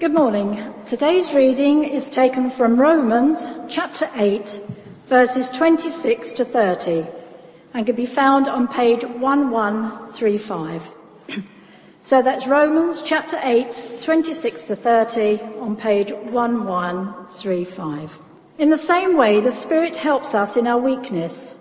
Good 0.00 0.14
morning. 0.14 0.74
Today's 0.86 1.34
reading 1.34 1.82
is 1.82 2.08
taken 2.08 2.50
from 2.50 2.80
Romans 2.80 3.44
chapter 3.68 4.08
8, 4.14 4.60
verses 5.06 5.50
26 5.50 6.34
to 6.34 6.44
30, 6.44 7.04
and 7.74 7.84
can 7.84 7.96
be 7.96 8.06
found 8.06 8.46
on 8.46 8.68
page 8.68 9.02
1135. 9.02 10.88
so 12.04 12.22
that's 12.22 12.46
Romans 12.46 13.02
chapter 13.04 13.40
8, 13.42 13.98
26 14.02 14.68
to 14.68 14.76
30 14.76 15.40
on 15.58 15.74
page 15.74 16.12
1135. 16.12 18.18
In 18.58 18.70
the 18.70 18.78
same 18.78 19.16
way, 19.16 19.40
the 19.40 19.50
Spirit 19.50 19.96
helps 19.96 20.32
us 20.32 20.56
in 20.56 20.68
our 20.68 20.78
weakness. 20.78 21.52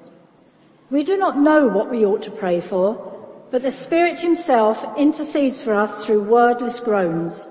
We 0.92 1.04
do 1.04 1.18
not 1.18 1.40
know 1.40 1.70
what 1.70 1.90
we 1.90 2.06
ought 2.06 2.22
to 2.24 2.32
pray 2.32 2.62
for, 2.62 3.48
but 3.50 3.64
the 3.64 3.72
Spirit 3.72 4.20
Himself 4.20 4.86
intercedes 4.96 5.60
for 5.60 5.74
us 5.74 6.06
through 6.06 6.22
wordless 6.22 6.80
groans. 6.80 7.44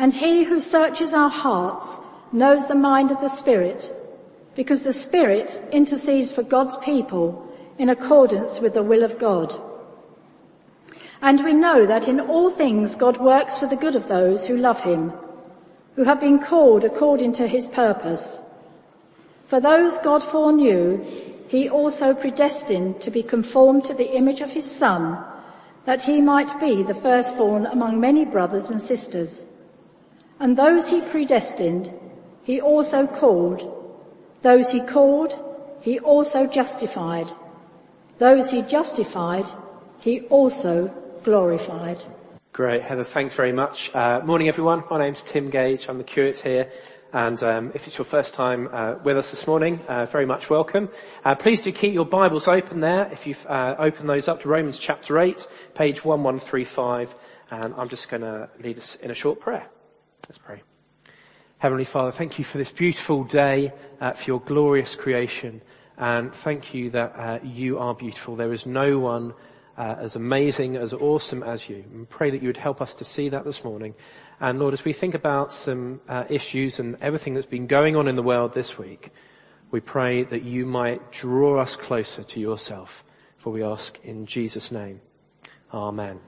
And 0.00 0.14
He 0.14 0.44
who 0.44 0.60
searches 0.60 1.12
our 1.12 1.28
hearts 1.28 1.98
knows 2.32 2.66
the 2.66 2.74
mind 2.74 3.12
of 3.12 3.20
the 3.20 3.28
Spirit, 3.28 3.92
because 4.54 4.82
the 4.82 4.94
Spirit 4.94 5.60
intercedes 5.72 6.32
for 6.32 6.42
God's 6.42 6.76
people 6.78 7.24
in 7.78 7.90
accordance 7.90 8.60
with 8.60 8.72
the 8.72 8.82
will 8.82 9.02
of 9.02 9.18
God. 9.18 9.54
And 11.20 11.44
we 11.44 11.52
know 11.52 11.84
that 11.84 12.08
in 12.08 12.18
all 12.18 12.48
things 12.48 12.94
God 12.94 13.18
works 13.18 13.58
for 13.58 13.66
the 13.66 13.82
good 13.84 13.94
of 13.94 14.08
those 14.08 14.46
who 14.46 14.56
love 14.56 14.80
Him, 14.80 15.12
who 15.96 16.04
have 16.04 16.20
been 16.20 16.38
called 16.38 16.84
according 16.84 17.32
to 17.34 17.46
His 17.46 17.66
purpose. 17.66 18.40
For 19.48 19.60
those 19.60 19.98
God 19.98 20.22
foreknew, 20.22 21.04
he 21.48 21.68
also 21.68 22.14
predestined 22.14 23.02
to 23.02 23.10
be 23.10 23.22
conformed 23.24 23.86
to 23.86 23.94
the 23.94 24.16
image 24.16 24.40
of 24.40 24.52
his 24.52 24.70
Son, 24.70 25.18
that 25.84 26.02
he 26.02 26.20
might 26.20 26.60
be 26.60 26.84
the 26.84 26.94
firstborn 26.94 27.66
among 27.66 27.98
many 27.98 28.24
brothers 28.24 28.70
and 28.70 28.80
sisters. 28.80 29.44
And 30.40 30.56
those 30.56 30.88
he 30.88 31.02
predestined, 31.02 31.92
he 32.44 32.62
also 32.62 33.06
called. 33.06 33.60
Those 34.40 34.70
he 34.70 34.80
called, 34.80 35.38
he 35.82 35.98
also 35.98 36.46
justified. 36.46 37.30
Those 38.16 38.50
he 38.50 38.62
justified, 38.62 39.44
he 40.00 40.22
also 40.22 40.88
glorified. 41.24 42.02
Great, 42.54 42.80
Heather, 42.82 43.04
thanks 43.04 43.34
very 43.34 43.52
much. 43.52 43.94
Uh, 43.94 44.20
morning 44.24 44.48
everyone, 44.48 44.82
my 44.90 44.98
name's 44.98 45.22
Tim 45.22 45.50
Gage, 45.50 45.88
I'm 45.90 45.98
the 45.98 46.04
curate 46.04 46.38
here 46.38 46.70
and 47.12 47.42
um, 47.42 47.72
if 47.74 47.86
it's 47.86 47.98
your 47.98 48.04
first 48.06 48.32
time 48.34 48.68
uh, 48.72 48.94
with 49.04 49.18
us 49.18 49.30
this 49.30 49.46
morning, 49.46 49.80
uh, 49.88 50.06
very 50.06 50.26
much 50.26 50.48
welcome. 50.48 50.88
Uh, 51.24 51.34
please 51.34 51.60
do 51.60 51.72
keep 51.72 51.92
your 51.92 52.06
Bibles 52.06 52.48
open 52.48 52.80
there. 52.80 53.10
If 53.12 53.26
you've 53.26 53.44
uh, 53.46 53.74
opened 53.78 54.08
those 54.08 54.28
up 54.28 54.40
to 54.42 54.48
Romans 54.48 54.78
chapter 54.78 55.18
8, 55.18 55.46
page 55.74 56.04
1135, 56.04 57.14
and 57.50 57.74
I'm 57.76 57.88
just 57.88 58.08
going 58.08 58.22
to 58.22 58.48
lead 58.60 58.78
us 58.78 58.94
in 58.94 59.10
a 59.10 59.14
short 59.14 59.40
prayer. 59.40 59.66
Let's 60.28 60.38
pray. 60.38 60.62
Heavenly 61.58 61.84
Father, 61.84 62.12
thank 62.12 62.38
you 62.38 62.44
for 62.44 62.58
this 62.58 62.72
beautiful 62.72 63.24
day, 63.24 63.72
uh, 64.00 64.12
for 64.12 64.24
your 64.30 64.40
glorious 64.40 64.94
creation, 64.94 65.60
and 65.98 66.32
thank 66.32 66.72
you 66.72 66.90
that 66.90 67.14
uh, 67.16 67.38
you 67.42 67.78
are 67.78 67.94
beautiful. 67.94 68.36
There 68.36 68.52
is 68.52 68.64
no 68.66 68.98
one 68.98 69.34
as 69.76 70.14
amazing, 70.14 70.76
as 70.76 70.92
awesome 70.92 71.42
as 71.42 71.66
you. 71.66 71.82
And 71.94 72.08
pray 72.08 72.30
that 72.30 72.42
you 72.42 72.48
would 72.48 72.58
help 72.58 72.82
us 72.82 72.94
to 72.96 73.04
see 73.04 73.30
that 73.30 73.44
this 73.44 73.64
morning 73.64 73.94
and 74.40 74.58
Lord, 74.58 74.72
as 74.72 74.84
we 74.84 74.94
think 74.94 75.14
about 75.14 75.52
some 75.52 76.00
uh, 76.08 76.24
issues 76.30 76.80
and 76.80 76.96
everything 77.02 77.34
that's 77.34 77.46
been 77.46 77.66
going 77.66 77.94
on 77.94 78.08
in 78.08 78.16
the 78.16 78.22
world 78.22 78.54
this 78.54 78.78
week, 78.78 79.10
we 79.70 79.80
pray 79.80 80.24
that 80.24 80.42
you 80.42 80.64
might 80.64 81.12
draw 81.12 81.60
us 81.60 81.76
closer 81.76 82.24
to 82.24 82.40
yourself. 82.40 83.04
For 83.36 83.52
we 83.52 83.62
ask 83.62 83.98
in 84.02 84.24
Jesus' 84.24 84.72
name. 84.72 85.02
Amen. 85.72 86.20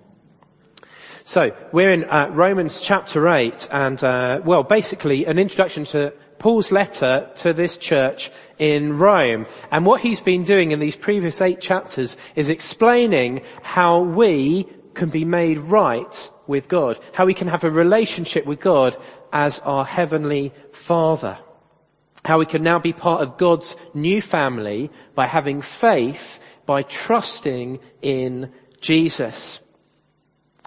So 1.24 1.54
we're 1.70 1.92
in 1.92 2.04
uh, 2.04 2.30
Romans 2.32 2.80
chapter 2.80 3.28
8 3.28 3.68
and, 3.70 4.02
uh, 4.02 4.40
well, 4.44 4.64
basically 4.64 5.24
an 5.26 5.38
introduction 5.38 5.84
to 5.86 6.12
Paul's 6.38 6.72
letter 6.72 7.30
to 7.36 7.52
this 7.52 7.78
church 7.78 8.32
in 8.58 8.98
Rome. 8.98 9.46
And 9.70 9.86
what 9.86 10.00
he's 10.00 10.18
been 10.18 10.42
doing 10.42 10.72
in 10.72 10.80
these 10.80 10.96
previous 10.96 11.40
eight 11.40 11.60
chapters 11.60 12.16
is 12.34 12.48
explaining 12.48 13.42
how 13.62 14.00
we 14.00 14.66
can 14.94 15.10
be 15.10 15.24
made 15.24 15.58
right 15.58 16.30
with 16.48 16.66
God, 16.66 16.98
how 17.12 17.26
we 17.26 17.34
can 17.34 17.46
have 17.46 17.62
a 17.62 17.70
relationship 17.70 18.44
with 18.44 18.58
God 18.58 18.96
as 19.32 19.60
our 19.60 19.84
heavenly 19.84 20.52
Father. 20.72 21.38
How 22.24 22.40
we 22.40 22.46
can 22.46 22.64
now 22.64 22.80
be 22.80 22.92
part 22.92 23.22
of 23.22 23.38
God's 23.38 23.76
new 23.94 24.20
family 24.20 24.90
by 25.14 25.28
having 25.28 25.62
faith, 25.62 26.40
by 26.66 26.82
trusting 26.82 27.78
in 28.00 28.52
Jesus. 28.80 29.60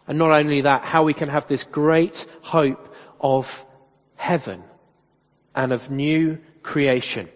And 0.08 0.18
not 0.18 0.32
only 0.32 0.62
that, 0.62 0.84
how 0.84 1.04
we 1.04 1.14
can 1.14 1.30
have 1.30 1.48
this 1.48 1.64
great 1.64 2.26
hope 2.42 2.94
of 3.20 3.66
heaven 4.16 4.64
and 5.56 5.72
of 5.72 5.90
new 5.90 6.40
creation. 6.62 7.30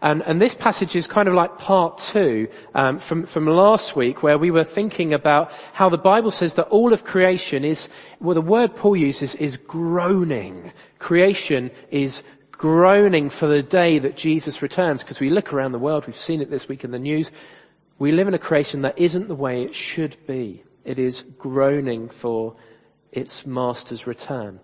And, 0.00 0.22
and 0.22 0.40
this 0.40 0.54
passage 0.54 0.94
is 0.94 1.06
kind 1.06 1.28
of 1.28 1.34
like 1.34 1.58
part 1.58 1.98
two 1.98 2.48
um, 2.74 2.98
from, 2.98 3.26
from 3.26 3.46
last 3.46 3.96
week 3.96 4.22
where 4.22 4.38
we 4.38 4.50
were 4.50 4.64
thinking 4.64 5.12
about 5.12 5.50
how 5.72 5.88
the 5.88 5.98
Bible 5.98 6.30
says 6.30 6.54
that 6.54 6.68
all 6.68 6.92
of 6.92 7.04
creation 7.04 7.64
is, 7.64 7.88
well 8.20 8.34
the 8.34 8.40
word 8.40 8.76
Paul 8.76 8.96
uses 8.96 9.34
is 9.34 9.56
groaning. 9.56 10.72
Creation 10.98 11.72
is 11.90 12.22
groaning 12.52 13.28
for 13.28 13.48
the 13.48 13.62
day 13.62 13.98
that 13.98 14.16
Jesus 14.16 14.62
returns 14.62 15.02
because 15.02 15.20
we 15.20 15.30
look 15.30 15.52
around 15.52 15.72
the 15.72 15.78
world, 15.78 16.06
we've 16.06 16.16
seen 16.16 16.42
it 16.42 16.50
this 16.50 16.68
week 16.68 16.84
in 16.84 16.90
the 16.92 16.98
news, 16.98 17.32
we 17.98 18.12
live 18.12 18.28
in 18.28 18.34
a 18.34 18.38
creation 18.38 18.82
that 18.82 18.98
isn't 18.98 19.26
the 19.26 19.34
way 19.34 19.64
it 19.64 19.74
should 19.74 20.16
be. 20.26 20.62
It 20.88 20.98
is 20.98 21.22
groaning 21.36 22.08
for 22.08 22.56
its 23.12 23.44
master's 23.44 24.06
return. 24.06 24.58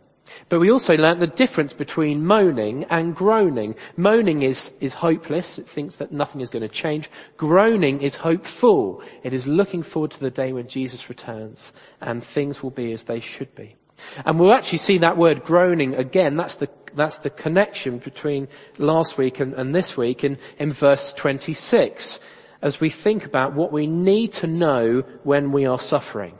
But 0.49 0.59
we 0.59 0.71
also 0.71 0.97
learnt 0.97 1.21
the 1.21 1.27
difference 1.27 1.75
between 1.75 2.25
moaning 2.25 2.85
and 2.85 3.15
groaning. 3.15 3.75
Moaning 3.99 4.43
is, 4.43 4.73
is 4.81 4.95
hopeless. 4.95 5.59
It 5.59 5.69
thinks 5.69 5.97
that 5.97 6.13
nothing 6.13 6.41
is 6.41 6.49
going 6.49 6.63
to 6.63 6.69
change. 6.71 7.11
Groaning 7.37 8.01
is 8.01 8.17
hopeful. 8.17 9.03
It 9.23 9.35
is 9.35 9.47
looking 9.47 9.83
forward 9.83 10.13
to 10.13 10.21
the 10.21 10.31
day 10.31 10.55
when 10.55 10.67
Jesus 10.67 11.11
returns 11.11 11.75
and 12.01 12.25
things 12.25 12.63
will 12.63 12.71
be 12.71 12.93
as 12.93 13.05
they 13.05 13.21
should 13.21 13.55
be. 13.55 13.77
And 14.25 14.41
we'll 14.41 14.55
actually 14.55 14.79
see 14.79 14.99
that 14.99 15.19
word 15.19 15.45
groaning 15.45 15.95
again. 15.95 16.37
That's 16.37 16.55
the, 16.55 16.71
that's 16.95 17.19
the 17.19 17.29
connection 17.29 17.99
between 17.99 18.49
last 18.79 19.19
week 19.19 19.41
and, 19.41 19.53
and 19.53 19.75
this 19.75 19.95
week 19.95 20.25
in, 20.25 20.39
in 20.59 20.73
verse 20.73 21.13
26 21.13 22.19
as 22.65 22.81
we 22.81 22.89
think 22.89 23.27
about 23.27 23.53
what 23.53 23.71
we 23.71 23.87
need 23.87 24.33
to 24.33 24.47
know 24.47 25.03
when 25.23 25.53
we 25.53 25.67
are 25.67 25.79
suffering. 25.79 26.39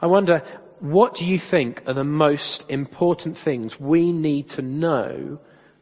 I 0.00 0.06
wonder, 0.06 0.44
what 0.78 1.16
do 1.16 1.26
you 1.26 1.36
think 1.36 1.82
are 1.88 1.94
the 1.94 2.04
most 2.04 2.70
important 2.70 3.36
things 3.36 3.78
we 3.78 4.12
need 4.12 4.50
to 4.50 4.62
know 4.62 5.40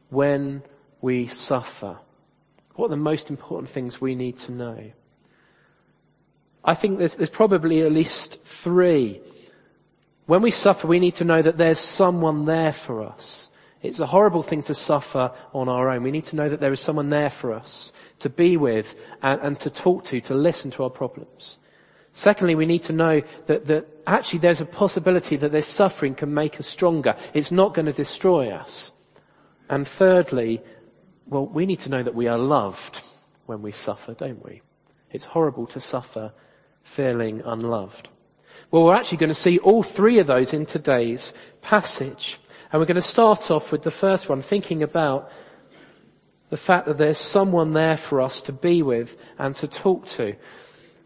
when 0.09 0.63
we 1.03 1.27
suffer? 1.27 1.99
What 2.75 2.87
are 2.87 2.97
the 2.97 2.97
most 2.97 3.29
important 3.29 3.69
things 3.69 4.01
we 4.01 4.15
need 4.15 4.39
to 4.39 4.53
know? 4.53 4.93
I 6.65 6.75
think 6.75 6.99
there's, 6.99 7.17
there's 7.17 7.29
probably 7.29 7.83
at 7.83 7.93
least 7.93 8.43
three. 8.45 9.21
When 10.25 10.41
we 10.41 10.51
suffer, 10.51 10.87
we 10.87 11.01
need 11.01 11.17
to 11.17 11.25
know 11.25 11.43
that 11.43 11.59
there's 11.59 11.79
someone 11.79 12.47
there 12.47 12.73
for 12.73 13.03
us. 13.03 13.51
It's 13.83 14.01
a 14.01 14.07
horrible 14.07 14.43
thing 14.43 14.63
to 14.65 14.75
suffer 14.75 15.33
on 15.53 15.69
our 15.69 15.91
own. 15.91 16.05
We 16.05 16.13
need 16.13 16.27
to 16.27 16.37
know 16.37 16.49
that 16.49 16.61
there 16.61 16.73
is 16.73 16.81
someone 16.81 17.11
there 17.11 17.31
for 17.31 17.53
us 17.53 17.93
to 18.21 18.31
be 18.31 18.57
with 18.57 18.95
and, 19.21 19.41
and 19.41 19.61
to 19.61 19.71
talk 19.71 20.05
to, 20.05 20.21
to 20.23 20.35
listen 20.35 20.71
to 20.73 20.85
our 20.85 20.91
problems. 20.91 21.59
Secondly, 22.13 22.55
we 22.55 22.67
need 22.67 22.85
to 22.85 22.93
know 22.93 23.23
that, 23.47 23.67
that 23.67 23.89
actually 24.07 24.41
there's 24.41 24.61
a 24.61 24.67
possibility 24.67 25.37
that 25.37 25.51
this 25.51 25.67
suffering 25.67 26.15
can 26.15 26.33
make 26.33 26.61
us 26.61 26.67
stronger. 26.67 27.17
It's 27.35 27.51
not 27.51 27.75
going 27.75 27.87
to 27.87 27.93
destroy 27.93 28.53
us. 28.53 28.93
And 29.69 29.89
thirdly, 29.89 30.63
well, 31.27 31.47
we 31.47 31.67
need 31.67 31.81
to 31.81 31.91
know 31.91 32.03
that 32.03 32.15
we 32.15 32.29
are 32.29 32.39
loved 32.39 33.01
when 33.47 33.63
we 33.63 33.73
suffer, 33.73 34.15
don't 34.15 34.45
we? 34.45 34.63
It's 35.11 35.25
horrible 35.25 35.67
to 35.69 35.81
suffer 35.81 36.33
feeling 36.83 37.43
unloved. 37.45 38.09
Well, 38.71 38.85
we're 38.85 38.95
actually 38.95 39.19
going 39.19 39.29
to 39.29 39.35
see 39.35 39.59
all 39.59 39.83
three 39.83 40.19
of 40.19 40.27
those 40.27 40.53
in 40.53 40.67
today's 40.67 41.35
passage. 41.61 42.39
And 42.71 42.81
we're 42.81 42.87
going 42.87 42.97
to 42.97 43.03
start 43.03 43.51
off 43.51 43.71
with 43.71 43.83
the 43.83 43.91
first 43.91 44.29
one, 44.29 44.41
thinking 44.41 44.83
about 44.83 45.31
the 46.49 46.57
fact 46.57 46.87
that 46.87 46.99
there's 46.99 47.19
someone 47.19 47.73
there 47.73 47.97
for 47.97 48.21
us 48.21 48.43
to 48.43 48.53
be 48.53 48.83
with 48.83 49.17
and 49.39 49.55
to 49.57 49.69
talk 49.69 50.07
to. 50.07 50.37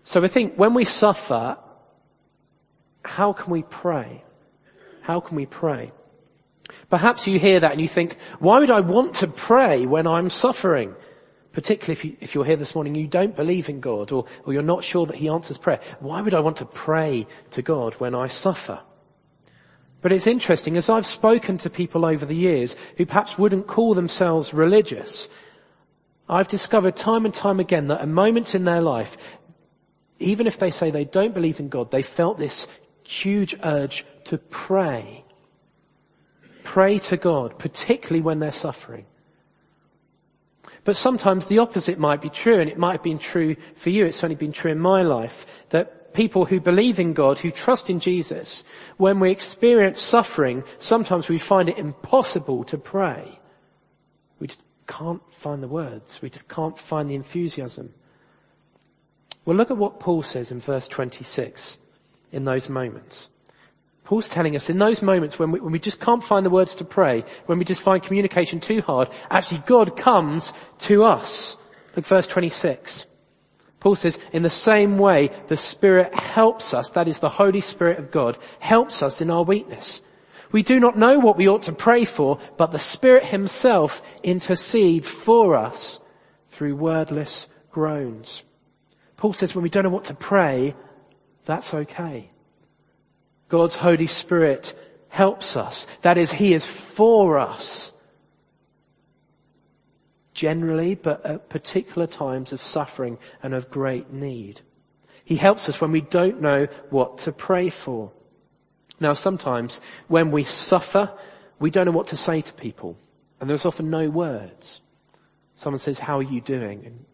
So 0.05 0.23
I 0.23 0.29
think 0.29 0.55
when 0.57 0.75
we 0.75 0.85
suffer, 0.85 1.57
how 3.05 3.33
can 3.33 3.53
we 3.53 3.63
pray? 3.63 4.25
How 5.03 5.21
can 5.21 5.37
we 5.37 5.47
pray? 5.47 5.93
Perhaps 6.91 7.27
you 7.27 7.39
hear 7.39 7.61
that 7.61 7.73
and 7.73 7.81
you 7.81 7.89
think, 7.89 8.17
why 8.39 8.61
would 8.61 8.71
I 8.71 8.81
want 8.81 9.17
to 9.17 9.29
pray 9.29 9.87
when 9.87 10.07
I'm 10.07 10.31
suffering? 10.31 10.95
Particularly 11.57 11.93
if, 11.93 12.05
you, 12.05 12.17
if 12.21 12.35
you're 12.35 12.45
here 12.45 12.57
this 12.57 12.75
morning, 12.75 12.95
you 12.95 13.07
don't 13.07 13.35
believe 13.35 13.71
in 13.71 13.81
God 13.81 14.13
or, 14.13 14.27
or 14.45 14.53
you're 14.53 14.63
not 14.63 14.85
sure 14.85 15.07
that 15.07 15.17
He 15.17 15.31
answers 15.31 15.57
prayer. 15.57 15.81
Why 16.01 16.21
would 16.21 16.35
I 16.35 16.41
want 16.41 16.59
to 16.59 16.67
pray 16.67 17.27
to 17.53 17.63
God 17.63 17.95
when 17.95 18.15
I 18.15 18.27
suffer? 18.29 18.79
But 20.03 20.13
it's 20.13 20.27
interesting, 20.27 20.77
as 20.77 20.91
I've 20.91 21.07
spoken 21.07 21.57
to 21.59 21.71
people 21.71 22.05
over 22.05 22.27
the 22.27 22.37
years 22.37 22.77
who 22.99 23.07
perhaps 23.07 23.39
wouldn't 23.39 23.67
call 23.67 23.95
themselves 23.95 24.53
religious, 24.53 25.31
I've 26.29 26.49
discovered 26.49 26.95
time 26.95 27.25
and 27.25 27.33
time 27.33 27.59
again 27.59 27.87
that 27.87 28.03
at 28.03 28.09
moments 28.09 28.55
in 28.55 28.67
their 28.67 28.83
life, 28.83 29.17
even 30.19 30.47
if 30.47 30.59
they 30.59 30.71
say 30.71 30.91
they 30.91 31.07
don't 31.07 31.33
believe 31.33 31.59
in 31.59 31.71
God, 31.71 31.91
they 31.91 32.03
felt 32.03 32.37
this 32.37 32.69
huge 33.03 33.57
urge 33.65 34.05
to 34.25 34.37
pray 34.37 35.25
pray 36.65 36.99
to 36.99 37.17
God, 37.17 37.59
particularly 37.59 38.21
when 38.21 38.41
they're 38.41 38.53
suffering. 38.53 39.07
But 40.87 40.97
sometimes 40.97 41.49
the 41.49 41.59
opposite 41.59 41.99
might 41.99 42.23
be 42.23 42.29
true, 42.29 42.61
and 42.61 42.71
it 42.71 42.79
might 42.79 42.93
have 42.93 43.03
been 43.03 43.19
true 43.19 43.57
for 43.75 43.91
you. 43.91 44.07
It's 44.07 44.23
only 44.23 44.37
been 44.37 44.53
true 44.53 44.71
in 44.71 44.79
my 44.79 45.03
life 45.03 45.45
that 45.71 46.15
people 46.15 46.45
who 46.45 46.61
believe 46.61 47.01
in 47.01 47.13
God, 47.13 47.41
who 47.41 47.51
trust 47.51 47.91
in 47.91 47.99
Jesus, 47.99 48.63
when 48.97 49.19
we 49.19 49.33
experience 49.33 50.01
suffering, 50.01 50.63
sometimes 50.79 51.29
we 51.29 51.39
find 51.39 51.69
it 51.69 51.79
impossible 51.79 52.63
to 52.67 52.79
pray. 52.79 53.37
We 54.39 54.47
just 54.47 54.63
can't 54.87 55.21
find 55.33 55.61
the 55.61 55.67
words. 55.67 56.23
We 56.23 56.31
just 56.31 56.49
can't 56.49 56.79
find 56.79 57.11
the 57.11 57.17
enthusiasm. 57.17 57.93
Well, 59.45 59.57
look 59.57 59.73
at 59.73 59.77
what 59.77 59.99
Paul 59.99 60.23
says 60.23 60.53
in 60.53 60.61
verse 60.61 60.87
26 60.87 61.79
in 62.31 62.45
those 62.45 62.69
moments. 62.69 63.29
Paul's 64.07 64.29
telling 64.29 64.55
us 64.55 64.71
in 64.71 64.79
those 64.79 65.03
moments 65.03 65.37
when 65.37 65.51
we, 65.51 65.59
when 65.59 65.73
we 65.73 65.81
just 65.81 66.01
can't 66.01 66.23
find 66.23 66.47
the 66.47 66.51
words 66.51 66.77
to 66.77 66.85
pray, 66.85 67.25
when 67.47 67.59
we 67.59 67.65
just 67.65 67.83
find 67.83 68.01
communication 68.01 68.61
too 68.61 68.81
hard, 68.81 69.11
actually 69.29 69.65
God 69.67 69.97
comes 69.97 70.53
to 70.79 71.03
us. 71.03 71.57
Look 71.97 72.07
verse 72.07 72.29
26. 72.29 73.05
Paul 73.81 73.97
says, 73.97 74.21
in 74.33 74.45
the 74.45 74.51
same 74.51 74.99
way, 74.99 75.31
the 75.49 75.57
Spirit 75.57 76.15
helps 76.15 76.73
us, 76.73 76.91
that 76.91 77.09
is 77.09 77.19
the 77.19 77.29
Holy 77.29 77.61
Spirit 77.61 77.99
of 77.99 78.13
God, 78.13 78.39
helps 78.61 79.03
us 79.03 79.21
in 79.21 79.29
our 79.29 79.43
weakness. 79.43 80.01
We 80.53 80.63
do 80.63 80.79
not 80.79 80.97
know 80.97 81.19
what 81.19 81.37
we 81.37 81.49
ought 81.49 81.63
to 81.63 81.73
pray 81.73 82.05
for, 82.05 82.39
but 82.57 82.71
the 82.71 82.79
Spirit 82.79 83.25
Himself 83.25 84.03
intercedes 84.23 85.09
for 85.09 85.57
us 85.57 85.99
through 86.51 86.77
wordless 86.77 87.49
groans. 87.73 88.45
Paul 89.17 89.33
says 89.33 89.53
when 89.53 89.65
we 89.65 89.69
don't 89.69 89.83
know 89.83 89.91
what 89.91 90.05
to 90.05 90.15
pray, 90.15 90.77
that's 91.45 91.75
okay. 91.75 92.29
God's 93.49 93.77
Holy 93.77 94.07
Spirit 94.07 94.75
helps 95.09 95.57
us. 95.57 95.87
That 96.03 96.19
is, 96.19 96.33
He 96.33 96.53
is 96.53 96.65
for 96.65 97.39
us. 97.39 97.93
Generally, 100.35 100.97
but 100.97 101.25
at 101.25 101.49
particular 101.49 102.07
times 102.07 102.53
of 102.53 102.61
suffering 102.61 103.19
and 103.43 103.55
of 103.55 103.71
great 103.71 104.13
need. 104.13 104.61
He 105.25 105.37
helps 105.37 105.69
us 105.69 105.81
when 105.81 105.93
we 105.93 106.03
don't 106.03 106.41
know 106.41 106.67
what 106.91 107.19
to 107.19 107.33
pray 107.33 107.71
for. 107.71 108.13
Now 109.01 109.15
sometimes 109.15 109.81
when 110.09 110.31
we 110.31 110.45
suffer, 110.45 111.13
we 111.59 111.71
don't 111.71 111.87
know 111.87 111.93
what 111.93 112.09
to 112.09 112.17
say 112.17 112.43
to 112.43 112.53
people. 112.53 112.99
And 113.41 113.49
there's 113.49 113.67
often 113.67 113.91
no 113.91 114.09
words. 114.09 114.81
Someone 115.57 115.81
says, 115.81 115.99
how 115.99 116.19
are 116.19 116.23
you 116.23 116.41
doing? 116.41 116.85
And 116.85 117.05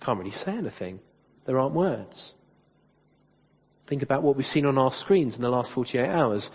can't 0.00 0.18
really 0.18 0.30
say 0.30 0.52
anything. 0.52 1.00
There 1.46 1.58
aren't 1.58 1.74
words. 1.74 2.34
Think 3.86 4.02
about 4.02 4.22
what 4.22 4.36
we've 4.36 4.46
seen 4.46 4.66
on 4.66 4.78
our 4.78 4.90
screens 4.90 5.36
in 5.36 5.42
the 5.42 5.50
last 5.50 5.70
48 5.70 6.08
hours. 6.08 6.50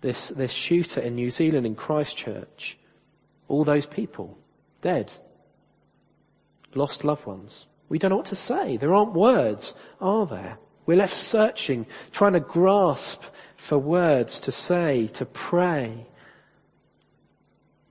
This, 0.00 0.28
this 0.28 0.52
shooter 0.52 1.00
in 1.00 1.16
New 1.16 1.30
Zealand 1.30 1.66
in 1.66 1.74
Christchurch. 1.74 2.78
All 3.48 3.64
those 3.64 3.86
people 3.86 4.38
dead. 4.80 5.12
Lost 6.74 7.04
loved 7.04 7.26
ones. 7.26 7.66
We 7.88 7.98
don't 7.98 8.10
know 8.10 8.16
what 8.16 8.26
to 8.26 8.36
say. 8.36 8.76
There 8.76 8.94
aren't 8.94 9.14
words, 9.14 9.74
are 10.00 10.26
there? 10.26 10.58
We're 10.86 10.98
left 10.98 11.14
searching, 11.14 11.86
trying 12.12 12.34
to 12.34 12.40
grasp 12.40 13.22
for 13.56 13.78
words 13.78 14.40
to 14.40 14.52
say, 14.52 15.08
to 15.14 15.26
pray. 15.26 16.06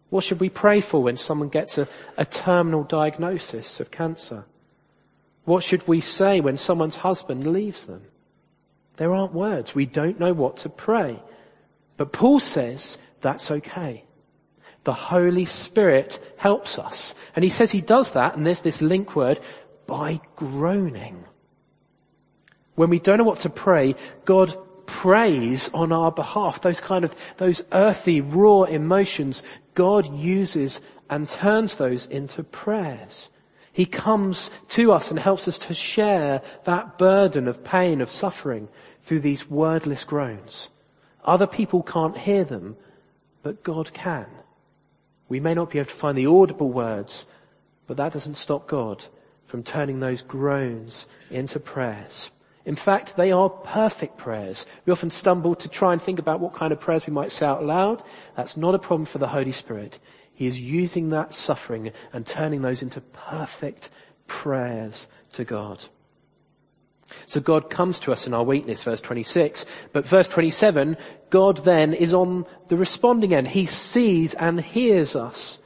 What 0.09 0.23
should 0.23 0.39
we 0.39 0.49
pray 0.49 0.81
for 0.81 1.03
when 1.03 1.17
someone 1.17 1.49
gets 1.49 1.77
a, 1.77 1.87
a 2.15 2.25
terminal 2.25 2.83
diagnosis 2.83 3.79
of 3.79 3.91
cancer? 3.91 4.45
What 5.47 5.63
should 5.63 5.87
we 5.87 6.01
say 6.01 6.41
when 6.41 6.57
someone's 6.57 6.97
husband 6.97 7.47
leaves 7.47 7.85
them? 7.85 8.01
There 8.97 9.13
aren't 9.13 9.33
words. 9.33 9.73
We 9.73 9.85
don't 9.85 10.19
know 10.19 10.33
what 10.33 10.57
to 10.57 10.69
pray. 10.69 11.23
But 11.95 12.11
Paul 12.11 12.41
says 12.41 12.97
that's 13.21 13.49
okay. 13.49 14.03
The 14.83 14.91
Holy 14.91 15.45
Spirit 15.45 16.19
helps 16.35 16.79
us. 16.79 17.15
And 17.33 17.45
he 17.45 17.49
says 17.49 17.71
he 17.71 17.79
does 17.79 18.11
that, 18.11 18.35
and 18.35 18.45
there's 18.45 18.61
this 18.61 18.81
link 18.81 19.15
word, 19.15 19.39
by 19.85 20.19
groaning. 20.35 21.23
When 22.75 22.89
we 22.89 22.99
don't 22.99 23.17
know 23.17 23.23
what 23.23 23.39
to 23.39 23.49
pray, 23.49 23.95
God 24.25 24.53
prays 24.85 25.69
on 25.73 25.93
our 25.93 26.11
behalf. 26.11 26.59
Those 26.59 26.81
kind 26.81 27.05
of, 27.05 27.15
those 27.37 27.63
earthy, 27.71 28.19
raw 28.19 28.63
emotions, 28.63 29.43
God 29.75 30.13
uses 30.13 30.81
and 31.09 31.29
turns 31.29 31.77
those 31.77 32.05
into 32.05 32.43
prayers. 32.43 33.29
He 33.77 33.85
comes 33.85 34.49
to 34.69 34.91
us 34.91 35.11
and 35.11 35.19
helps 35.19 35.47
us 35.47 35.59
to 35.59 35.75
share 35.75 36.41
that 36.63 36.97
burden 36.97 37.47
of 37.47 37.63
pain, 37.63 38.01
of 38.01 38.09
suffering 38.09 38.69
through 39.03 39.19
these 39.19 39.47
wordless 39.47 40.03
groans. 40.03 40.71
Other 41.23 41.45
people 41.45 41.83
can't 41.83 42.17
hear 42.17 42.43
them, 42.43 42.75
but 43.43 43.61
God 43.61 43.93
can. 43.93 44.25
We 45.29 45.39
may 45.39 45.53
not 45.53 45.69
be 45.69 45.77
able 45.77 45.91
to 45.91 45.95
find 45.95 46.17
the 46.17 46.25
audible 46.25 46.71
words, 46.71 47.27
but 47.85 47.97
that 47.97 48.13
doesn't 48.13 48.37
stop 48.37 48.67
God 48.67 49.05
from 49.45 49.61
turning 49.61 49.99
those 49.99 50.23
groans 50.23 51.05
into 51.29 51.59
prayers. 51.59 52.31
In 52.65 52.75
fact, 52.75 53.15
they 53.15 53.31
are 53.31 53.47
perfect 53.47 54.17
prayers. 54.17 54.65
We 54.87 54.91
often 54.91 55.11
stumble 55.11 55.53
to 55.53 55.69
try 55.69 55.93
and 55.93 56.01
think 56.01 56.17
about 56.17 56.39
what 56.39 56.55
kind 56.55 56.73
of 56.73 56.79
prayers 56.79 57.05
we 57.05 57.13
might 57.13 57.31
say 57.31 57.45
out 57.45 57.63
loud. 57.63 58.01
That's 58.35 58.57
not 58.57 58.73
a 58.73 58.79
problem 58.79 59.05
for 59.05 59.19
the 59.19 59.27
Holy 59.27 59.51
Spirit. 59.51 59.99
He 60.37 60.45
is 60.45 60.61
using 60.61 61.09
that 61.09 61.33
suffering 61.33 61.91
and 62.13 62.23
turning 62.23 62.61
those 62.61 62.83
into 62.83 63.01
perfect 63.01 63.89
prayers 64.27 65.07
to 65.33 65.43
God. 65.43 65.83
So 67.25 67.39
God 67.39 67.71
comes 67.71 67.97
to 68.01 68.11
us 68.11 68.27
in 68.27 68.35
our 68.35 68.43
weakness, 68.43 68.83
verse 68.83 69.01
26. 69.01 69.65
But 69.93 70.07
verse 70.07 70.27
27, 70.27 70.97
God 71.31 71.57
then 71.65 71.95
is 71.95 72.13
on 72.13 72.45
the 72.67 72.77
responding 72.77 73.33
end. 73.33 73.47
He 73.47 73.65
sees 73.65 74.35
and 74.35 74.61
hears 74.61 75.15
us. 75.15 75.59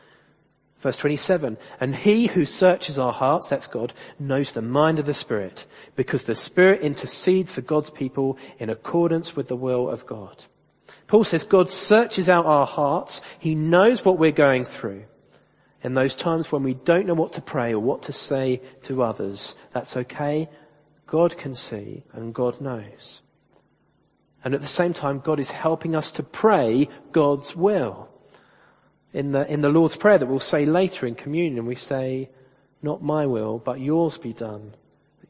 Verse 0.79 0.95
27, 0.95 1.57
and 1.81 1.93
he 1.93 2.27
who 2.27 2.45
searches 2.45 2.97
our 2.97 3.11
hearts, 3.11 3.49
that's 3.49 3.67
God, 3.67 3.91
knows 4.17 4.53
the 4.53 4.61
mind 4.61 4.99
of 4.99 5.05
the 5.05 5.13
Spirit, 5.13 5.65
because 5.97 6.23
the 6.23 6.33
Spirit 6.33 6.81
intercedes 6.81 7.51
for 7.51 7.59
God's 7.59 7.89
people 7.89 8.37
in 8.57 8.69
accordance 8.69 9.35
with 9.35 9.49
the 9.49 9.57
will 9.57 9.89
of 9.89 10.05
God. 10.05 10.41
Paul 11.07 11.23
says 11.23 11.43
God 11.43 11.69
searches 11.69 12.29
out 12.29 12.45
our 12.45 12.65
hearts. 12.65 13.21
He 13.39 13.55
knows 13.55 14.03
what 14.03 14.17
we're 14.17 14.31
going 14.31 14.65
through. 14.65 15.03
In 15.83 15.93
those 15.93 16.15
times 16.15 16.51
when 16.51 16.63
we 16.63 16.73
don't 16.73 17.07
know 17.07 17.15
what 17.15 17.33
to 17.33 17.41
pray 17.41 17.73
or 17.73 17.79
what 17.79 18.03
to 18.03 18.13
say 18.13 18.61
to 18.83 19.03
others, 19.03 19.55
that's 19.73 19.97
okay. 19.97 20.47
God 21.07 21.37
can 21.37 21.55
see 21.55 22.03
and 22.13 22.33
God 22.33 22.61
knows. 22.61 23.21
And 24.43 24.53
at 24.53 24.61
the 24.61 24.67
same 24.67 24.93
time, 24.93 25.19
God 25.19 25.39
is 25.39 25.51
helping 25.51 25.95
us 25.95 26.13
to 26.13 26.23
pray 26.23 26.87
God's 27.11 27.55
will. 27.55 28.09
In 29.13 29.33
the, 29.33 29.51
in 29.51 29.61
the 29.61 29.69
Lord's 29.69 29.95
Prayer 29.95 30.17
that 30.17 30.25
we'll 30.25 30.39
say 30.39 30.65
later 30.65 31.05
in 31.05 31.15
communion, 31.15 31.65
we 31.65 31.75
say, 31.75 32.29
not 32.81 33.03
my 33.03 33.25
will, 33.25 33.59
but 33.59 33.79
yours 33.79 34.17
be 34.17 34.33
done. 34.33 34.73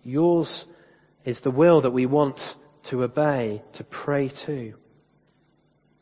Yours 0.03 0.65
is 1.25 1.41
the 1.41 1.51
will 1.51 1.81
that 1.81 1.91
we 1.91 2.05
want 2.05 2.55
to 2.83 3.03
obey, 3.03 3.61
to 3.73 3.83
pray 3.83 4.29
to. 4.29 4.75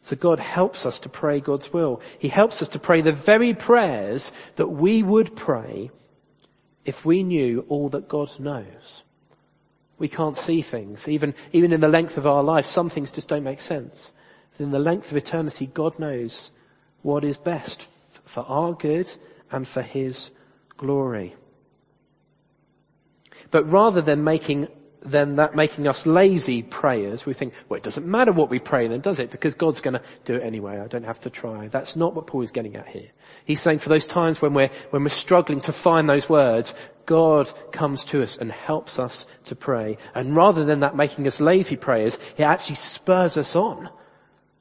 So 0.01 0.15
God 0.15 0.39
helps 0.39 0.86
us 0.86 1.01
to 1.01 1.10
pray 1.10 1.39
God's 1.39 1.72
will. 1.74 2.01
He 2.20 2.29
helps 2.29 2.62
us 2.62 2.70
to 2.70 2.79
pray 2.79 3.01
the 3.01 3.12
very 3.12 3.53
prayers 3.53 4.32
that 4.56 4.68
we 4.68 5.03
would 5.03 5.36
pray 5.36 5.91
if 6.86 7.06
we 7.06 7.24
knew 7.24 7.65
all 7.68 7.89
that 7.89 8.08
God 8.08 8.39
knows. 8.39 9.03
We 9.98 10.08
can't 10.08 10.38
see 10.38 10.62
things. 10.62 11.10
Even, 11.10 11.36
even 11.51 11.74
in 11.74 11.82
the 11.82 11.89
length 11.89 12.18
of 12.18 12.25
our 12.25 12.41
life, 12.41 12.65
some 12.65 12.89
things 12.89 13.12
just 13.12 13.27
don't 13.27 13.44
make 13.44 13.62
sense. 13.62 14.13
in 14.58 14.72
the 14.72 14.79
length 14.79 15.12
of 15.12 15.18
eternity, 15.18 15.65
God 15.68 16.00
knows 16.00 16.51
what 17.01 17.24
is 17.24 17.38
best 17.38 17.86
for 18.25 18.44
our 18.48 18.74
good 18.74 19.12
and 19.51 19.68
for 19.68 19.82
His 19.82 20.32
glory. 20.77 21.36
But 23.51 23.65
rather 23.65 24.01
than 24.01 24.24
making 24.24 24.68
then 25.01 25.36
that 25.36 25.56
making 25.56 25.88
us 25.88 26.06
lazy 26.06 26.62
prayers, 26.62 27.25
we 27.25 27.34
think, 27.34 27.53
well, 27.68 27.77
it 27.77 27.84
doesn't 27.84 28.06
matter 28.06 28.32
what 28.32 28.50
we 28.50 28.60
pray 28.60 28.88
then, 28.88 29.00
does 29.00 29.20
it? 29.20 29.32
Because 29.32 29.56
God's 29.56 29.82
going 29.82 29.94
to 29.94 30.01
do 30.25 30.36
it 30.36 30.44
anyway. 30.44 30.79
I 30.79 30.88
don't 30.88 31.06
have 31.06 31.22
to 31.22 31.29
try. 31.29 31.68
That's 31.68 31.96
not 31.96 32.13
what 32.13 32.27
Paul 32.27 32.41
is 32.41 32.51
getting 32.51 32.75
at 32.75 32.88
here. 32.88 33.10
He's 33.46 33.62
saying 33.62 33.79
for 33.79 33.89
those 33.89 34.08
times 34.08 34.41
when 34.41 34.53
we're, 34.53 34.72
when 34.89 35.03
we're 35.03 35.10
struggling 35.10 35.62
to 35.62 35.74
find 35.74 36.10
those 36.10 36.27
words, 36.27 36.74
God 37.06 37.51
comes 37.72 38.06
to 38.06 38.22
us 38.22 38.38
and 38.38 38.51
helps 38.51 39.00
us 39.00 39.25
to 39.46 39.56
pray. 39.56 39.98
And 40.13 40.36
rather 40.36 40.65
than 40.65 40.82
that 40.82 40.96
making 40.96 41.27
us 41.27 41.39
lazy 41.39 41.77
prayers, 41.77 42.18
it 42.38 42.44
actually 42.44 42.75
spurs 42.75 43.38
us 43.38 43.56
on. 43.56 43.89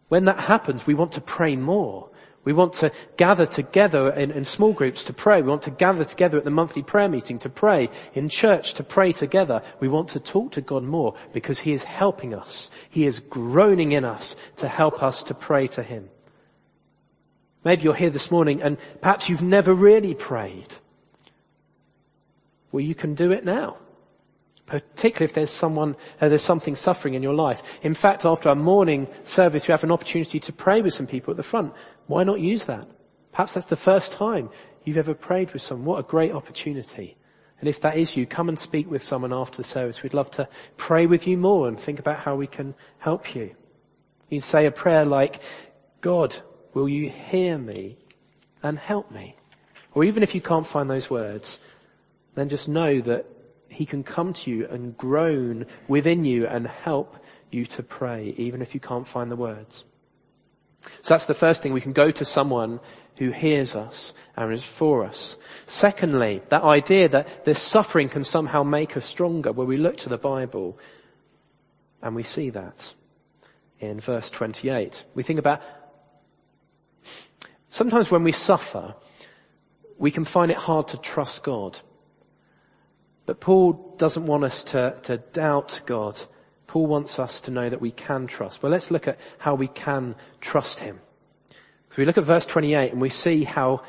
When 0.09 0.27
that 0.27 0.39
happens, 0.39 0.87
we 0.87 0.95
want 0.95 1.13
to 1.13 1.21
pray 1.21 1.57
more. 1.57 2.11
We 2.49 2.55
want 2.55 2.73
to 2.77 2.93
gather 3.19 3.45
together 3.45 4.09
in, 4.09 4.31
in, 4.31 4.47
small 4.47 4.73
groups 4.73 5.05
to 5.05 5.13
pray. 5.13 5.43
We 5.43 5.51
want 5.51 5.65
to 5.65 5.71
gather 5.71 6.07
together 6.07 6.39
at 6.39 6.45
the 6.45 6.51
monthly 6.51 6.83
prayer 6.83 7.07
meeting 7.07 7.41
to 7.41 7.51
pray, 7.51 7.91
in 8.15 8.31
church 8.31 8.73
to 8.75 8.83
pray 8.83 9.13
together. 9.13 9.61
We 9.81 9.89
want 9.89 10.09
to 10.11 10.21
talk 10.21 10.53
to 10.53 10.63
God 10.63 10.83
more 10.83 11.17
because 11.35 11.59
He 11.59 11.73
is 11.73 11.85
helping 11.85 12.33
us. 12.33 12.71
He 12.89 13.05
is 13.05 13.21
groaning 13.21 13.93
in 13.93 14.07
us 14.07 14.35
to 14.57 14.67
help 14.67 15.03
us 15.03 15.25
to 15.25 15.35
pray 15.35 15.69
to 15.69 15.83
Him. 15.83 16.09
Maybe 17.65 17.83
you're 17.83 17.93
here 17.93 18.09
this 18.09 18.31
morning 18.31 18.63
and 18.63 18.79
perhaps 19.03 19.29
you've 19.29 19.43
never 19.43 19.75
really 19.75 20.15
prayed. 20.15 20.75
Well, 22.73 22.81
you 22.81 22.95
can 22.95 23.15
do 23.15 23.31
it 23.33 23.45
now. 23.45 23.77
particularly 24.65 25.25
if 25.25 25.35
there's 25.35 25.51
someone, 25.51 25.97
uh, 26.21 26.29
there's 26.29 26.43
something 26.43 26.77
suffering 26.77 27.15
in 27.15 27.23
your 27.23 27.35
life. 27.35 27.63
In 27.83 27.95
fact, 27.95 28.25
after 28.25 28.51
our 28.51 28.55
morning 28.55 29.09
service, 29.25 29.67
we 29.67 29.73
have 29.73 29.85
an 29.85 29.91
opportunity 29.91 30.41
to 30.41 30.53
pray 30.53 30.83
with 30.83 30.95
some 30.95 31.07
people 31.07 31.33
at 31.33 31.37
the 31.37 31.43
front. 31.43 31.73
Why 32.09 32.25
not 32.25 32.41
use 32.41 32.65
that? 32.65 32.87
Perhaps 33.33 33.55
that's 33.55 33.67
the 33.67 33.77
first 33.77 34.13
time 34.13 34.51
you've 34.83 34.99
ever 34.99 35.15
prayed 35.15 35.53
with 35.53 35.63
someone. 35.63 35.87
What 35.87 36.01
a 36.01 36.03
great 36.03 36.33
opportunity. 36.33 37.17
And 37.61 37.69
if 37.69 37.83
that 37.83 37.99
is 37.99 38.17
you, 38.17 38.27
come 38.27 38.49
and 38.49 38.59
speak 38.59 38.91
with 38.91 39.03
someone 39.03 39.33
after 39.33 39.59
the 39.59 39.65
service. 39.65 40.03
We'd 40.03 40.15
love 40.15 40.31
to 40.33 40.49
pray 40.77 41.07
with 41.07 41.27
you 41.27 41.37
more 41.37 41.69
and 41.69 41.79
think 41.79 42.01
about 42.01 42.19
how 42.19 42.35
we 42.35 42.47
can 42.47 42.75
help 42.99 43.35
you. 43.35 43.55
You'd 44.31 44.45
say 44.45 44.67
a 44.67 44.71
prayer 44.71 45.05
like, 45.05 45.41
God, 46.01 46.35
will 46.73 46.89
you 46.89 47.11
hear 47.11 47.59
me 47.59 47.99
and 48.63 48.79
help 48.79 49.11
me? 49.11 49.37
Or 49.93 50.05
even 50.05 50.23
if 50.23 50.35
you 50.35 50.41
can't 50.41 50.67
find 50.67 50.89
those 50.89 51.11
words, 51.11 51.61
then 52.35 52.49
just 52.49 52.69
know 52.69 53.01
that 53.01 53.27
he 53.69 53.85
can 53.85 54.03
come 54.03 54.33
to 54.33 54.51
you 54.51 54.67
and 54.67 54.97
groan 54.97 55.67
within 55.89 56.25
you 56.25 56.47
and 56.47 56.67
help 56.67 57.17
you 57.51 57.67
to 57.67 57.83
pray, 57.83 58.33
even 58.39 58.63
if 58.63 58.75
you 58.75 58.81
can't 58.81 59.07
find 59.07 59.31
the 59.31 59.37
words. 59.37 59.85
So 61.03 61.15
that's 61.15 61.27
the 61.27 61.35
first 61.35 61.63
thing. 61.63 61.73
We 61.73 61.81
can 61.81 61.93
go 61.93 62.11
to 62.11 62.25
someone 62.25 62.81
who 63.17 63.31
hears 63.31 63.75
us 63.75 64.15
and 64.37 64.53
is 64.53 64.65
for 64.65 65.05
us. 65.05 65.37
Secondly, 65.67 66.43
that 66.51 66.63
idea 66.63 67.09
that 67.09 67.45
this 67.45 67.61
suffering 67.61 68.09
can 68.09 68.25
somehow 68.25 68.63
make 68.63 68.97
us 68.97 69.05
stronger, 69.05 69.53
where 69.53 69.67
we 69.67 69.77
look 69.77 69.99
to 69.99 70.09
the 70.09 70.19
Bible 70.19 70.79
and 72.01 72.15
we 72.15 72.23
see 72.23 72.51
that 72.51 72.95
in 73.81 74.01
verse 74.01 74.31
28. 74.31 75.05
We 75.15 75.23
think 75.23 75.39
about 75.39 75.63
sometimes 77.71 78.11
when 78.11 78.25
we 78.25 78.33
suffer, 78.33 78.95
we 79.99 80.11
can 80.11 80.25
find 80.25 80.51
it 80.51 80.57
hard 80.57 80.89
to 80.89 80.97
trust 80.97 81.43
God. 81.43 81.79
But 83.27 83.41
Paul 83.41 83.95
doesn't 83.99 84.27
want 84.27 84.45
us 84.45 84.65
to, 84.65 84.97
to 85.05 85.19
doubt 85.19 85.83
God. 85.87 86.21
Paul 86.69 86.87
wants 86.87 87.19
us 87.19 87.41
to 87.43 87.51
know 87.51 87.69
that 87.69 87.81
we 87.81 87.91
can 87.91 88.27
trust. 88.27 88.63
Well, 88.63 88.71
let's 88.71 88.91
look 88.91 89.09
at 89.09 89.19
how 89.39 89.55
we 89.55 89.69
can 89.69 90.15
trust 90.41 90.79
him. 90.79 91.01
So 91.51 91.95
we 91.97 92.05
look 92.05 92.19
at 92.19 92.25
verse 92.25 92.45
28 92.45 92.93
and 92.93 93.01
we 93.01 93.09
see 93.09 93.43
how 93.43 93.83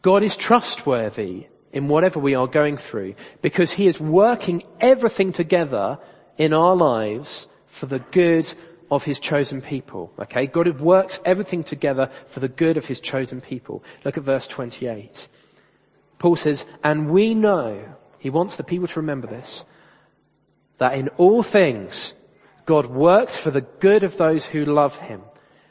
God 0.00 0.22
is 0.22 0.36
trustworthy 0.36 1.46
in 1.70 1.88
whatever 1.88 2.18
we 2.18 2.34
are 2.34 2.46
going 2.46 2.78
through 2.78 3.14
because 3.42 3.70
he 3.70 3.86
is 3.86 4.00
working 4.00 4.62
everything 4.80 5.32
together 5.32 5.98
in 6.38 6.54
our 6.54 6.74
lives 6.74 7.46
for 7.66 7.86
the 7.86 7.98
good 7.98 8.50
of 8.90 9.04
his 9.04 9.20
chosen 9.20 9.60
people. 9.60 10.10
Okay? 10.18 10.46
God 10.46 10.80
works 10.80 11.20
everything 11.26 11.62
together 11.62 12.10
for 12.28 12.40
the 12.40 12.48
good 12.48 12.78
of 12.78 12.86
his 12.86 13.00
chosen 13.00 13.42
people. 13.42 13.84
Look 14.02 14.16
at 14.16 14.24
verse 14.24 14.46
28. 14.46 15.28
Paul 16.18 16.36
says, 16.36 16.64
and 16.82 17.10
we 17.10 17.34
know 17.34 17.84
he 18.18 18.30
wants 18.30 18.56
the 18.56 18.64
people 18.64 18.86
to 18.88 19.00
remember 19.00 19.26
this. 19.26 19.62
That 20.78 20.94
in 20.94 21.08
all 21.16 21.42
things, 21.42 22.14
God 22.66 22.86
works 22.86 23.36
for 23.36 23.50
the 23.50 23.60
good 23.60 24.04
of 24.04 24.16
those 24.16 24.44
who 24.44 24.64
love 24.64 24.96
Him, 24.96 25.22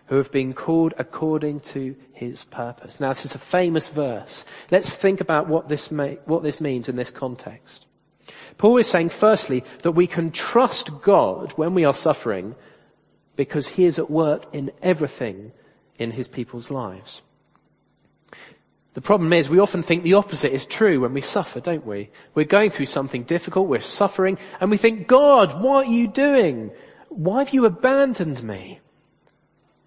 who 0.07 0.17
have 0.17 0.31
been 0.31 0.53
called 0.53 0.93
according 0.97 1.61
to 1.61 1.95
His 2.13 2.43
purpose. 2.43 2.99
Now 2.99 3.13
this 3.13 3.25
is 3.25 3.35
a 3.35 3.39
famous 3.39 3.87
verse. 3.87 4.45
Let's 4.71 4.95
think 4.95 5.21
about 5.21 5.47
what 5.47 5.67
this, 5.67 5.91
may, 5.91 6.19
what 6.25 6.43
this 6.43 6.61
means 6.61 6.89
in 6.89 6.95
this 6.95 7.11
context. 7.11 7.85
Paul 8.57 8.77
is 8.77 8.87
saying 8.87 9.09
firstly 9.09 9.63
that 9.81 9.91
we 9.91 10.07
can 10.07 10.31
trust 10.31 11.01
God 11.01 11.51
when 11.53 11.73
we 11.73 11.85
are 11.85 11.93
suffering 11.93 12.55
because 13.35 13.67
He 13.67 13.85
is 13.85 13.99
at 13.99 14.09
work 14.09 14.45
in 14.53 14.71
everything 14.81 15.51
in 15.97 16.11
His 16.11 16.27
people's 16.27 16.69
lives. 16.69 17.21
The 18.93 19.01
problem 19.01 19.33
is 19.33 19.49
we 19.49 19.59
often 19.59 19.81
think 19.81 20.03
the 20.03 20.15
opposite 20.15 20.53
is 20.53 20.67
true 20.67 20.99
when 20.99 21.13
we 21.13 21.21
suffer, 21.21 21.59
don't 21.59 21.85
we? 21.85 22.11
We're 22.35 22.45
going 22.45 22.69
through 22.69 22.85
something 22.85 23.23
difficult, 23.23 23.67
we're 23.67 23.79
suffering, 23.79 24.37
and 24.59 24.69
we 24.69 24.77
think, 24.77 25.07
God, 25.07 25.61
what 25.61 25.87
are 25.87 25.91
you 25.91 26.07
doing? 26.07 26.71
Why 27.09 27.39
have 27.39 27.53
you 27.53 27.65
abandoned 27.65 28.41
me? 28.43 28.79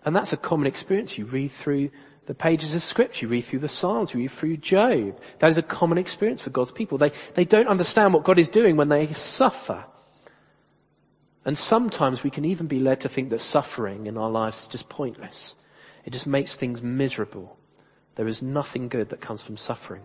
And 0.05 0.15
that's 0.15 0.33
a 0.33 0.37
common 0.37 0.67
experience. 0.67 1.17
You 1.17 1.25
read 1.25 1.53
through 1.53 1.91
the 2.27 2.35
pages 2.35 2.75
of 2.75 2.83
scripture, 2.83 3.27
you 3.27 3.31
read 3.31 3.45
through 3.45 3.61
the 3.61 3.69
Psalms, 3.69 4.13
you 4.13 4.21
read 4.21 4.33
through 4.33 4.57
Job. 4.57 5.21
That 5.39 5.51
is 5.51 5.59
a 5.59 5.63
common 5.63 5.99
experience 5.99 6.43
for 6.43 6.51
God's 6.51 6.73
people. 6.73 6.99
They, 6.99 7.13
they 7.35 7.45
don't 7.45 7.69
understand 7.69 8.13
what 8.13 8.25
God 8.25 8.41
is 8.41 8.49
doing 8.49 8.77
when 8.77 8.89
they 8.89 9.13
suffer. 9.13 9.85
And 11.45 11.57
sometimes 11.57 12.25
we 12.25 12.31
can 12.31 12.45
even 12.45 12.67
be 12.67 12.81
led 12.81 13.03
to 13.03 13.09
think 13.09 13.31
that 13.31 13.41
suffering 13.41 14.09
in 14.09 14.19
our 14.19 14.31
lives 14.31 14.63
is 14.63 14.69
just 14.69 14.89
pointless. 14.89 15.55
It 16.05 16.13
just 16.13 16.27
makes 16.27 16.57
things 16.57 16.83
miserable. 16.83 17.57
There 18.17 18.29
is 18.29 18.43
nothing 18.43 18.89
good 18.89 19.11
that 19.11 19.21
comes 19.21 19.43
from 19.43 19.57
suffering. 19.57 20.03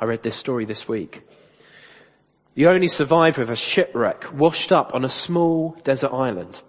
I 0.00 0.06
read 0.06 0.22
this 0.22 0.36
story 0.36 0.64
this 0.64 0.88
week. 0.88 1.22
The 2.54 2.66
only 2.66 2.88
survivor 2.88 3.42
of 3.42 3.50
a 3.50 3.56
shipwreck 3.56 4.32
washed 4.32 4.72
up 4.72 4.94
on 4.94 5.04
a 5.04 5.08
small 5.08 5.76
desert 5.84 6.12
island. 6.12 6.60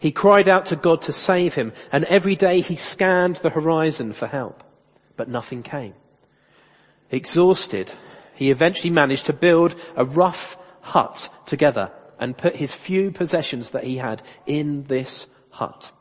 He 0.00 0.10
cried 0.10 0.48
out 0.48 0.66
to 0.66 0.76
God 0.76 1.02
to 1.02 1.12
save 1.12 1.54
him 1.54 1.72
and 1.92 2.04
every 2.04 2.36
day 2.36 2.60
he 2.60 2.76
scanned 2.76 3.36
the 3.36 3.50
horizon 3.50 4.12
for 4.12 4.26
help, 4.26 4.64
but 5.16 5.28
nothing 5.28 5.62
came. 5.62 5.94
Exhausted, 7.10 7.92
he 8.34 8.50
eventually 8.50 8.90
managed 8.90 9.26
to 9.26 9.32
build 9.32 9.74
a 9.94 10.04
rough 10.04 10.58
hut 10.80 11.28
together 11.44 11.92
and 12.18 12.36
put 12.36 12.56
his 12.56 12.72
few 12.72 13.10
possessions 13.10 13.72
that 13.72 13.84
he 13.84 13.98
had 13.98 14.22
in 14.46 14.84
this 14.84 15.28
hut. 15.50 15.92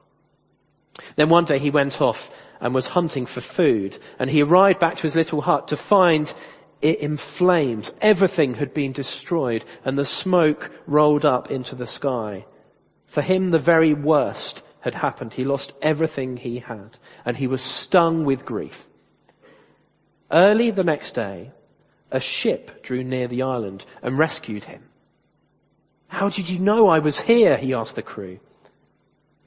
Then 1.15 1.29
one 1.29 1.45
day 1.45 1.59
he 1.59 1.69
went 1.69 2.01
off 2.01 2.31
and 2.59 2.73
was 2.73 2.87
hunting 2.87 3.25
for 3.25 3.41
food 3.41 3.97
and 4.19 4.29
he 4.29 4.43
arrived 4.43 4.79
back 4.79 4.97
to 4.97 5.03
his 5.03 5.15
little 5.15 5.41
hut 5.41 5.69
to 5.69 5.77
find 5.77 6.33
it 6.81 6.99
in 6.99 7.17
flames. 7.17 7.93
Everything 8.01 8.53
had 8.53 8.73
been 8.73 8.91
destroyed 8.91 9.63
and 9.83 9.97
the 9.97 10.05
smoke 10.05 10.71
rolled 10.87 11.25
up 11.25 11.51
into 11.51 11.75
the 11.75 11.87
sky. 11.87 12.45
For 13.07 13.21
him 13.21 13.49
the 13.49 13.59
very 13.59 13.93
worst 13.93 14.61
had 14.79 14.93
happened. 14.95 15.33
He 15.33 15.45
lost 15.45 15.73
everything 15.81 16.37
he 16.37 16.59
had 16.59 16.97
and 17.25 17.35
he 17.35 17.47
was 17.47 17.61
stung 17.61 18.25
with 18.25 18.45
grief. 18.45 18.87
Early 20.31 20.71
the 20.71 20.83
next 20.83 21.15
day, 21.15 21.51
a 22.11 22.19
ship 22.19 22.83
drew 22.83 23.03
near 23.03 23.27
the 23.27 23.43
island 23.43 23.85
and 24.01 24.17
rescued 24.19 24.63
him. 24.63 24.83
How 26.07 26.29
did 26.29 26.49
you 26.49 26.59
know 26.59 26.87
I 26.87 26.99
was 26.99 27.19
here? 27.19 27.57
He 27.57 27.73
asked 27.73 27.95
the 27.95 28.01
crew. 28.01 28.39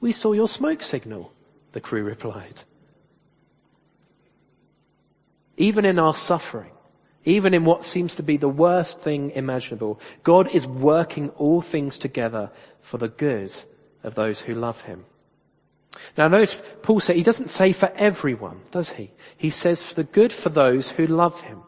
We 0.01 0.11
saw 0.11 0.33
your 0.33 0.47
smoke 0.47 0.81
signal, 0.81 1.31
the 1.71 1.81
crew 1.81 2.03
replied. 2.03 2.61
Even 5.57 5.85
in 5.85 5.99
our 5.99 6.13
suffering, 6.13 6.71
even 7.25 7.53
in 7.53 7.65
what 7.65 7.85
seems 7.85 8.15
to 8.15 8.23
be 8.23 8.37
the 8.37 8.47
worst 8.47 9.01
thing 9.01 9.31
imaginable, 9.31 9.99
God 10.23 10.49
is 10.53 10.65
working 10.65 11.29
all 11.31 11.61
things 11.61 11.99
together 11.99 12.51
for 12.81 12.97
the 12.97 13.09
good 13.09 13.53
of 14.03 14.15
those 14.15 14.39
who 14.39 14.55
love 14.55 14.81
Him. 14.81 15.05
Now 16.17 16.27
notice 16.27 16.59
Paul 16.81 16.99
said, 16.99 17.15
he 17.15 17.23
doesn't 17.23 17.49
say 17.49 17.73
for 17.73 17.91
everyone, 17.93 18.61
does 18.71 18.89
he? 18.89 19.11
He 19.37 19.49
says 19.49 19.81
for 19.81 19.95
the 19.95 20.03
good 20.03 20.31
for 20.31 20.49
those 20.49 20.89
who 20.89 21.07
love 21.07 21.41
Him. 21.41 21.63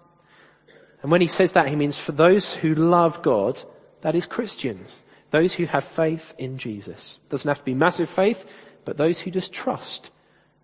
And 1.01 1.11
when 1.11 1.21
he 1.21 1.27
says 1.27 1.53
that, 1.53 1.67
he 1.67 1.75
means 1.75 1.97
for 1.97 2.11
those 2.11 2.53
who 2.53 2.75
love 2.75 3.21
God, 3.21 3.61
that 4.01 4.15
is 4.15 4.25
Christians. 4.27 5.03
Those 5.31 5.53
who 5.53 5.65
have 5.65 5.83
faith 5.83 6.35
in 6.37 6.57
Jesus. 6.57 7.19
Doesn't 7.29 7.47
have 7.47 7.59
to 7.59 7.63
be 7.63 7.73
massive 7.73 8.09
faith, 8.09 8.45
but 8.85 8.97
those 8.97 9.19
who 9.19 9.31
just 9.31 9.53
trust 9.53 10.09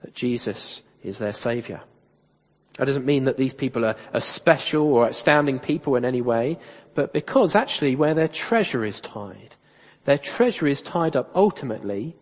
that 0.01 0.13
Jesus 0.13 0.83
is 1.03 1.17
their 1.17 1.33
Saviour. 1.33 1.81
That 2.77 2.85
doesn't 2.85 3.05
mean 3.05 3.25
that 3.25 3.37
these 3.37 3.53
people 3.53 3.85
are, 3.85 3.95
are 4.13 4.21
special 4.21 4.93
or 4.93 5.05
outstanding 5.05 5.59
people 5.59 5.95
in 5.95 6.05
any 6.05 6.21
way, 6.21 6.59
but 6.93 7.13
because 7.13 7.55
actually 7.55 7.95
where 7.95 8.13
their 8.13 8.27
treasure 8.27 8.85
is 8.85 9.01
tied, 9.01 9.55
their 10.05 10.17
treasure 10.17 10.67
is 10.67 10.81
tied 10.81 11.15
up 11.15 11.31
ultimately 11.35 12.15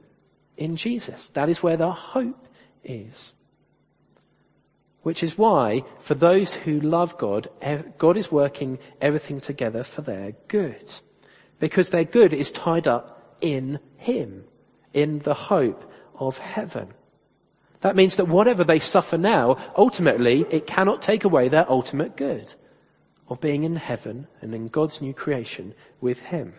in 0.57 0.75
Jesus. 0.75 1.29
That 1.31 1.49
is 1.49 1.61
where 1.61 1.77
their 1.77 1.91
hope 1.91 2.47
is. 2.83 3.33
Which 5.01 5.21
is 5.23 5.37
why, 5.37 5.83
for 5.99 6.15
those 6.15 6.53
who 6.53 6.79
love 6.79 7.17
God, 7.17 7.47
God 7.97 8.17
is 8.17 8.31
working 8.31 8.79
everything 8.99 9.39
together 9.39 9.83
for 9.83 10.01
their 10.01 10.31
good. 10.47 10.91
Because 11.59 11.89
their 11.89 12.05
good 12.05 12.33
is 12.33 12.51
tied 12.51 12.87
up 12.87 13.37
in 13.39 13.79
Him, 13.97 14.45
in 14.95 15.19
the 15.19 15.35
hope 15.35 15.91
of 16.17 16.39
heaven. 16.39 16.87
That 17.81 17.95
means 17.95 18.15
that 18.15 18.27
whatever 18.27 18.63
they 18.63 18.79
suffer 18.79 19.17
now, 19.17 19.57
ultimately, 19.77 20.43
it 20.49 20.65
cannot 20.65 21.03
take 21.03 21.25
away 21.25 21.49
their 21.49 21.69
ultimate 21.69 22.17
good 22.17 22.51
of 23.27 23.41
being 23.41 23.63
in 23.63 23.75
heaven 23.75 24.27
and 24.41 24.55
in 24.55 24.69
God's 24.69 25.01
new 25.01 25.13
creation 25.13 25.75
with 26.01 26.19
Him. 26.19 26.53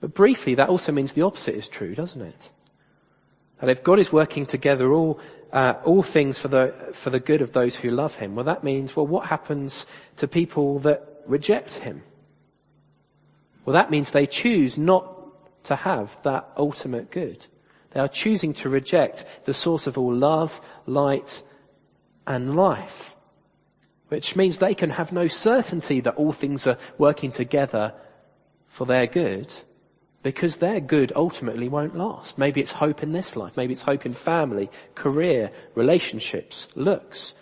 But 0.00 0.14
briefly, 0.14 0.56
that 0.56 0.68
also 0.68 0.92
means 0.92 1.12
the 1.12 1.22
opposite 1.22 1.54
is 1.54 1.68
true, 1.68 1.94
doesn't 1.94 2.20
it? 2.20 2.50
And 3.60 3.70
if 3.70 3.82
God 3.82 3.98
is 3.98 4.12
working 4.12 4.46
together 4.46 4.92
all, 4.92 5.20
uh, 5.52 5.74
all 5.84 6.02
things 6.02 6.38
for 6.38 6.48
the, 6.48 6.90
for 6.94 7.10
the 7.10 7.20
good 7.20 7.42
of 7.42 7.52
those 7.52 7.74
who 7.74 7.90
love 7.90 8.16
Him, 8.16 8.34
well 8.34 8.46
that 8.46 8.64
means, 8.64 8.94
well 8.94 9.06
what 9.06 9.26
happens 9.26 9.86
to 10.16 10.28
people 10.28 10.80
that 10.80 11.22
reject 11.26 11.74
Him? 11.74 12.02
Well 13.64 13.74
that 13.74 13.90
means 13.90 14.10
they 14.10 14.26
choose 14.26 14.78
not 14.78 15.17
to 15.64 15.76
have 15.76 16.16
that 16.22 16.50
ultimate 16.56 17.10
good. 17.10 17.44
They 17.90 18.00
are 18.00 18.08
choosing 18.08 18.52
to 18.54 18.68
reject 18.68 19.24
the 19.44 19.54
source 19.54 19.86
of 19.86 19.98
all 19.98 20.14
love, 20.14 20.60
light, 20.86 21.42
and 22.26 22.54
life. 22.54 23.14
which 24.08 24.36
means 24.36 24.58
they 24.58 24.74
can 24.74 24.90
have 24.90 25.12
no 25.12 25.28
certainty 25.28 26.00
that 26.00 26.16
all 26.16 26.32
things 26.32 26.66
are 26.66 26.78
working 26.96 27.32
together 27.32 27.94
for 28.68 28.86
their 28.86 29.06
good 29.06 29.52
because 30.22 30.56
their 30.56 30.80
good 30.80 31.12
ultimately 31.14 31.68
won't 31.68 31.96
last. 31.96 32.38
Maybe 32.38 32.60
it's 32.60 32.72
hope 32.72 33.02
in 33.02 33.12
this 33.12 33.36
life. 33.36 33.56
Maybe 33.56 33.72
it's 33.72 33.82
hope 33.82 34.06
in 34.06 34.14
family, 34.14 34.70
career, 34.94 35.52
relationships, 35.74 36.68
looks. 36.74 37.34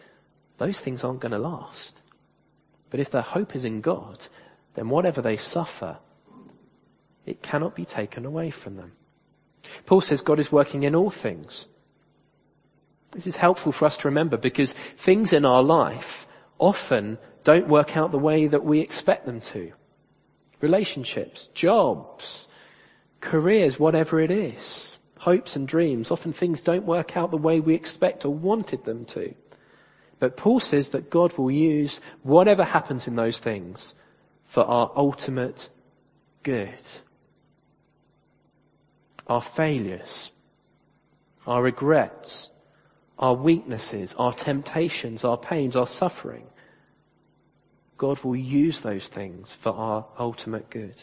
Those 0.58 0.78
things 0.78 1.04
aren't 1.04 1.20
going 1.20 1.32
to 1.32 1.38
last. 1.38 2.00
But 2.90 3.00
if 3.00 3.10
their 3.10 3.22
hope 3.22 3.56
is 3.56 3.64
in 3.64 3.80
God, 3.80 4.24
then 4.74 4.88
whatever 4.88 5.22
they 5.22 5.36
suffer, 5.36 5.98
it 7.26 7.42
cannot 7.42 7.74
be 7.74 7.84
taken 7.84 8.24
away 8.24 8.50
from 8.50 8.76
them. 8.76 8.92
Paul 9.84 10.00
says 10.00 10.20
God 10.20 10.38
is 10.38 10.50
working 10.50 10.84
in 10.84 10.94
all 10.94 11.10
things. 11.10 11.66
This 13.10 13.26
is 13.26 13.36
helpful 13.36 13.72
for 13.72 13.86
us 13.86 13.98
to 13.98 14.08
remember 14.08 14.36
because 14.36 14.72
things 14.72 15.32
in 15.32 15.44
our 15.44 15.62
life 15.62 16.26
often 16.58 17.18
don't 17.44 17.68
work 17.68 17.96
out 17.96 18.12
the 18.12 18.18
way 18.18 18.46
that 18.46 18.64
we 18.64 18.80
expect 18.80 19.26
them 19.26 19.40
to. 19.40 19.72
Relationships, 20.60 21.48
jobs, 21.48 22.48
careers, 23.20 23.78
whatever 23.78 24.20
it 24.20 24.30
is, 24.30 24.96
hopes 25.18 25.56
and 25.56 25.66
dreams, 25.66 26.10
often 26.10 26.32
things 26.32 26.60
don't 26.60 26.86
work 26.86 27.16
out 27.16 27.30
the 27.30 27.36
way 27.36 27.60
we 27.60 27.74
expect 27.74 28.24
or 28.24 28.32
wanted 28.32 28.84
them 28.84 29.04
to. 29.06 29.34
But 30.18 30.36
Paul 30.36 30.60
says 30.60 30.90
that 30.90 31.10
God 31.10 31.36
will 31.36 31.50
use 31.50 32.00
whatever 32.22 32.64
happens 32.64 33.06
in 33.06 33.16
those 33.16 33.38
things 33.38 33.94
for 34.44 34.64
our 34.64 34.90
ultimate 34.96 35.68
good. 36.42 36.80
Our 39.26 39.42
failures, 39.42 40.30
our 41.46 41.62
regrets, 41.62 42.50
our 43.18 43.34
weaknesses, 43.34 44.14
our 44.14 44.32
temptations, 44.32 45.24
our 45.24 45.36
pains, 45.38 45.76
our 45.76 45.86
suffering. 45.86 46.46
God 47.96 48.22
will 48.22 48.36
use 48.36 48.80
those 48.80 49.08
things 49.08 49.52
for 49.52 49.72
our 49.72 50.06
ultimate 50.18 50.68
good. 50.68 51.02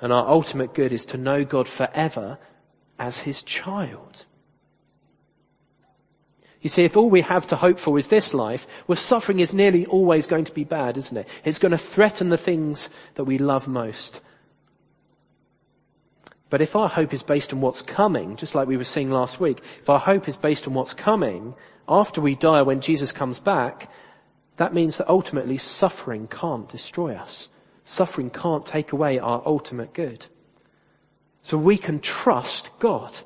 And 0.00 0.12
our 0.12 0.26
ultimate 0.26 0.74
good 0.74 0.92
is 0.92 1.06
to 1.06 1.18
know 1.18 1.44
God 1.44 1.68
forever 1.68 2.38
as 2.98 3.18
His 3.18 3.42
child. 3.42 4.24
You 6.64 6.70
see, 6.70 6.84
if 6.84 6.96
all 6.96 7.10
we 7.10 7.20
have 7.20 7.48
to 7.48 7.56
hope 7.56 7.78
for 7.78 7.98
is 7.98 8.08
this 8.08 8.32
life, 8.32 8.66
well, 8.86 8.96
suffering 8.96 9.40
is 9.40 9.52
nearly 9.52 9.84
always 9.84 10.26
going 10.26 10.46
to 10.46 10.52
be 10.52 10.64
bad, 10.64 10.96
isn't 10.96 11.16
it? 11.16 11.28
It's 11.44 11.58
going 11.58 11.72
to 11.72 11.78
threaten 11.78 12.30
the 12.30 12.38
things 12.38 12.88
that 13.16 13.24
we 13.24 13.36
love 13.36 13.68
most. 13.68 14.22
But 16.54 16.62
if 16.62 16.76
our 16.76 16.88
hope 16.88 17.12
is 17.12 17.24
based 17.24 17.52
on 17.52 17.60
what's 17.60 17.82
coming, 17.82 18.36
just 18.36 18.54
like 18.54 18.68
we 18.68 18.76
were 18.76 18.84
seeing 18.84 19.10
last 19.10 19.40
week, 19.40 19.60
if 19.80 19.90
our 19.90 19.98
hope 19.98 20.28
is 20.28 20.36
based 20.36 20.68
on 20.68 20.74
what's 20.74 20.94
coming, 20.94 21.56
after 21.88 22.20
we 22.20 22.36
die 22.36 22.62
when 22.62 22.80
Jesus 22.80 23.10
comes 23.10 23.40
back, 23.40 23.90
that 24.58 24.72
means 24.72 24.98
that 24.98 25.08
ultimately 25.08 25.58
suffering 25.58 26.28
can't 26.28 26.68
destroy 26.68 27.16
us. 27.16 27.48
Suffering 27.82 28.30
can't 28.30 28.64
take 28.64 28.92
away 28.92 29.18
our 29.18 29.42
ultimate 29.44 29.92
good. 29.92 30.24
So 31.42 31.58
we 31.58 31.76
can 31.76 31.98
trust 31.98 32.70
God. 32.78 33.18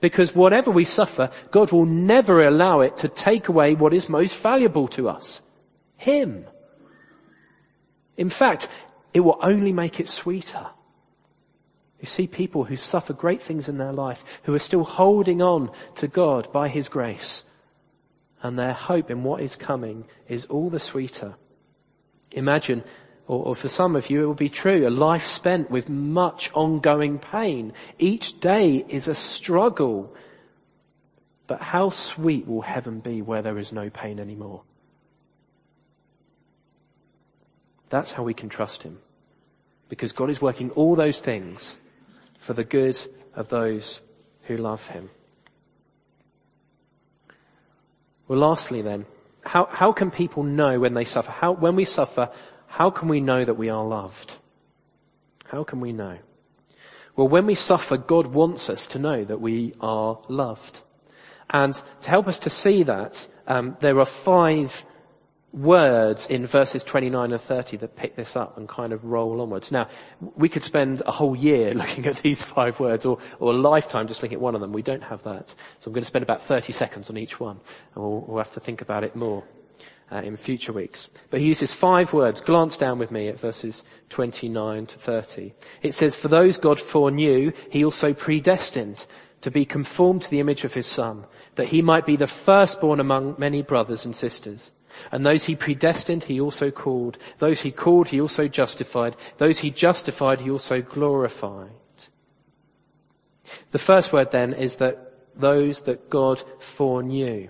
Because 0.00 0.34
whatever 0.34 0.70
we 0.70 0.84
suffer, 0.84 1.30
God 1.50 1.72
will 1.72 1.86
never 1.86 2.46
allow 2.46 2.80
it 2.82 2.98
to 2.98 3.08
take 3.08 3.48
away 3.48 3.74
what 3.74 3.94
is 3.94 4.10
most 4.10 4.36
valuable 4.36 4.88
to 4.88 5.08
us. 5.08 5.40
Him. 5.96 6.44
In 8.18 8.28
fact, 8.28 8.68
it 9.14 9.20
will 9.20 9.38
only 9.40 9.72
make 9.72 9.98
it 9.98 10.08
sweeter. 10.08 10.66
You 12.06 12.10
see 12.10 12.28
people 12.28 12.62
who 12.62 12.76
suffer 12.76 13.12
great 13.12 13.42
things 13.42 13.68
in 13.68 13.78
their 13.78 13.92
life, 13.92 14.24
who 14.44 14.54
are 14.54 14.60
still 14.60 14.84
holding 14.84 15.42
on 15.42 15.72
to 15.96 16.06
God 16.06 16.52
by 16.52 16.68
His 16.68 16.88
grace, 16.88 17.42
and 18.40 18.56
their 18.56 18.72
hope 18.72 19.10
in 19.10 19.24
what 19.24 19.40
is 19.40 19.56
coming 19.56 20.04
is 20.28 20.44
all 20.44 20.70
the 20.70 20.78
sweeter. 20.78 21.34
Imagine 22.30 22.84
or, 23.26 23.46
or, 23.46 23.56
for 23.56 23.66
some 23.66 23.96
of 23.96 24.08
you 24.08 24.22
it 24.22 24.26
will 24.26 24.34
be 24.34 24.48
true, 24.48 24.86
a 24.86 24.88
life 24.88 25.26
spent 25.26 25.68
with 25.68 25.88
much 25.88 26.52
ongoing 26.52 27.18
pain. 27.18 27.72
Each 27.98 28.38
day 28.38 28.76
is 28.76 29.08
a 29.08 29.16
struggle. 29.16 30.14
But 31.48 31.60
how 31.60 31.90
sweet 31.90 32.46
will 32.46 32.62
heaven 32.62 33.00
be 33.00 33.20
where 33.20 33.42
there 33.42 33.58
is 33.58 33.72
no 33.72 33.90
pain 33.90 34.20
anymore? 34.20 34.62
That's 37.88 38.12
how 38.12 38.22
we 38.22 38.34
can 38.34 38.48
trust 38.48 38.84
Him. 38.84 39.00
Because 39.88 40.12
God 40.12 40.30
is 40.30 40.40
working 40.40 40.70
all 40.70 40.94
those 40.94 41.18
things 41.18 41.76
for 42.38 42.52
the 42.52 42.64
good 42.64 42.98
of 43.34 43.48
those 43.48 44.00
who 44.42 44.56
love 44.56 44.86
Him. 44.86 45.10
Well, 48.28 48.38
lastly 48.38 48.82
then, 48.82 49.06
how, 49.42 49.68
how 49.70 49.92
can 49.92 50.10
people 50.10 50.42
know 50.42 50.80
when 50.80 50.94
they 50.94 51.04
suffer? 51.04 51.30
How, 51.30 51.52
when 51.52 51.76
we 51.76 51.84
suffer, 51.84 52.30
how 52.66 52.90
can 52.90 53.08
we 53.08 53.20
know 53.20 53.44
that 53.44 53.54
we 53.54 53.68
are 53.68 53.84
loved? 53.84 54.34
How 55.44 55.62
can 55.62 55.80
we 55.80 55.92
know? 55.92 56.18
Well, 57.14 57.28
when 57.28 57.46
we 57.46 57.54
suffer, 57.54 57.96
God 57.96 58.26
wants 58.26 58.68
us 58.68 58.88
to 58.88 58.98
know 58.98 59.24
that 59.24 59.40
we 59.40 59.74
are 59.80 60.18
loved. 60.28 60.80
And 61.48 61.74
to 62.00 62.10
help 62.10 62.26
us 62.26 62.40
to 62.40 62.50
see 62.50 62.82
that, 62.82 63.26
um, 63.46 63.76
there 63.80 63.98
are 64.00 64.06
five 64.06 64.84
words 65.56 66.26
in 66.26 66.46
verses 66.46 66.84
29 66.84 67.32
and 67.32 67.40
30 67.40 67.78
that 67.78 67.96
pick 67.96 68.14
this 68.14 68.36
up 68.36 68.58
and 68.58 68.68
kind 68.68 68.92
of 68.92 69.06
roll 69.06 69.40
onwards. 69.40 69.72
Now, 69.72 69.88
we 70.36 70.50
could 70.50 70.62
spend 70.62 71.02
a 71.06 71.10
whole 71.10 71.34
year 71.34 71.72
looking 71.74 72.06
at 72.06 72.16
these 72.16 72.42
five 72.42 72.78
words 72.78 73.06
or, 73.06 73.18
or 73.40 73.52
a 73.52 73.56
lifetime 73.56 74.06
just 74.06 74.22
looking 74.22 74.36
at 74.36 74.40
one 74.40 74.54
of 74.54 74.60
them. 74.60 74.72
We 74.72 74.82
don't 74.82 75.02
have 75.02 75.22
that. 75.24 75.48
So 75.78 75.88
I'm 75.88 75.94
going 75.94 76.02
to 76.02 76.08
spend 76.08 76.22
about 76.22 76.42
30 76.42 76.72
seconds 76.72 77.08
on 77.08 77.16
each 77.16 77.40
one 77.40 77.58
and 77.94 78.04
we'll, 78.04 78.20
we'll 78.20 78.38
have 78.38 78.52
to 78.52 78.60
think 78.60 78.82
about 78.82 79.02
it 79.02 79.16
more 79.16 79.44
uh, 80.12 80.16
in 80.16 80.36
future 80.36 80.72
weeks. 80.72 81.08
But 81.30 81.40
he 81.40 81.46
uses 81.46 81.72
five 81.72 82.12
words. 82.12 82.42
Glance 82.42 82.76
down 82.76 82.98
with 82.98 83.10
me 83.10 83.28
at 83.28 83.40
verses 83.40 83.84
29 84.10 84.86
to 84.86 84.98
30. 84.98 85.54
It 85.82 85.92
says, 85.94 86.14
For 86.14 86.28
those 86.28 86.58
God 86.58 86.78
foreknew, 86.78 87.52
he 87.70 87.84
also 87.84 88.12
predestined 88.12 89.04
to 89.40 89.50
be 89.50 89.64
conformed 89.64 90.22
to 90.22 90.30
the 90.30 90.40
image 90.40 90.64
of 90.64 90.74
his 90.74 90.86
son, 90.86 91.24
that 91.54 91.68
he 91.68 91.82
might 91.82 92.06
be 92.06 92.16
the 92.16 92.26
firstborn 92.26 93.00
among 93.00 93.36
many 93.38 93.62
brothers 93.62 94.04
and 94.04 94.14
sisters. 94.14 94.72
And 95.12 95.24
those 95.24 95.44
he 95.44 95.56
predestined, 95.56 96.24
he 96.24 96.40
also 96.40 96.70
called. 96.70 97.18
Those 97.38 97.60
he 97.60 97.70
called, 97.70 98.08
he 98.08 98.20
also 98.20 98.48
justified. 98.48 99.16
Those 99.38 99.58
he 99.58 99.70
justified, 99.70 100.40
he 100.40 100.50
also 100.50 100.82
glorified. 100.82 101.70
The 103.72 103.78
first 103.78 104.12
word 104.12 104.30
then 104.30 104.54
is 104.54 104.76
that 104.76 105.12
those 105.36 105.82
that 105.82 106.10
God 106.10 106.42
foreknew. 106.58 107.48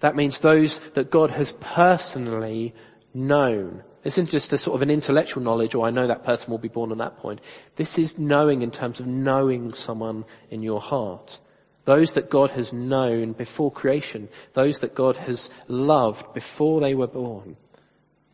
That 0.00 0.16
means 0.16 0.38
those 0.38 0.78
that 0.90 1.10
God 1.10 1.30
has 1.30 1.52
personally 1.52 2.74
known. 3.14 3.82
This 4.02 4.14
isn't 4.14 4.30
just 4.30 4.52
a 4.52 4.58
sort 4.58 4.74
of 4.74 4.82
an 4.82 4.90
intellectual 4.90 5.42
knowledge, 5.42 5.74
or 5.74 5.84
oh, 5.84 5.86
I 5.86 5.90
know 5.90 6.06
that 6.06 6.24
person 6.24 6.50
will 6.50 6.58
be 6.58 6.68
born 6.68 6.92
on 6.92 6.98
that 6.98 7.18
point. 7.18 7.40
This 7.76 7.98
is 7.98 8.18
knowing 8.18 8.60
in 8.60 8.70
terms 8.70 9.00
of 9.00 9.06
knowing 9.06 9.72
someone 9.72 10.26
in 10.50 10.62
your 10.62 10.80
heart. 10.80 11.38
Those 11.84 12.14
that 12.14 12.30
God 12.30 12.50
has 12.52 12.72
known 12.72 13.32
before 13.32 13.70
creation. 13.70 14.28
Those 14.54 14.78
that 14.80 14.94
God 14.94 15.16
has 15.16 15.50
loved 15.68 16.32
before 16.32 16.80
they 16.80 16.94
were 16.94 17.06
born. 17.06 17.56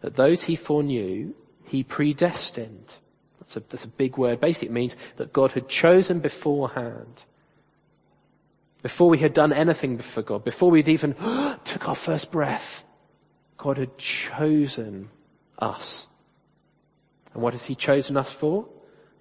That 0.03 0.17
those 0.17 0.43
he 0.43 0.57
foreknew, 0.57 1.35
he 1.65 1.83
predestined. 1.83 2.95
That's 3.41 3.57
a, 3.57 3.61
that's 3.61 3.85
a 3.85 3.89
big 3.89 4.17
word. 4.17 4.41
Basically 4.41 4.69
it 4.69 4.73
means 4.73 4.97
that 5.17 5.33
God 5.33 5.53
had 5.53 5.69
chosen 5.69 6.21
beforehand 6.21 7.25
before 8.83 9.11
we 9.11 9.19
had 9.19 9.35
done 9.35 9.53
anything 9.53 9.97
before 9.97 10.23
God, 10.23 10.45
before 10.45 10.71
we'd 10.71 10.89
even 10.89 11.15
took 11.65 11.89
our 11.89 11.95
first 11.95 12.31
breath, 12.31 12.85
God 13.59 13.79
had 13.79 13.99
chosen 13.99 15.11
us. 15.59 16.09
And 17.35 17.43
what 17.43 17.53
has 17.53 17.65
He 17.65 17.75
chosen 17.75 18.17
us 18.17 18.33
for? 18.33 18.69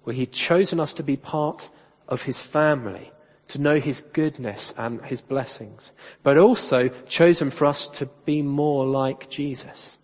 Well, 0.04 0.16
He'd 0.16 0.32
chosen 0.32 0.80
us 0.80 0.94
to 0.94 1.02
be 1.02 1.16
part 1.16 1.68
of 2.08 2.22
His 2.22 2.38
family, 2.38 3.12
to 3.50 3.60
know 3.60 3.78
His 3.78 4.02
goodness 4.12 4.74
and 4.76 5.04
His 5.04 5.20
blessings, 5.20 5.92
but 6.22 6.38
also 6.38 6.88
chosen 7.06 7.50
for 7.50 7.66
us 7.66 7.88
to 7.88 8.06
be 8.24 8.42
more 8.42 8.86
like 8.86 9.30
Jesus. 9.30 9.98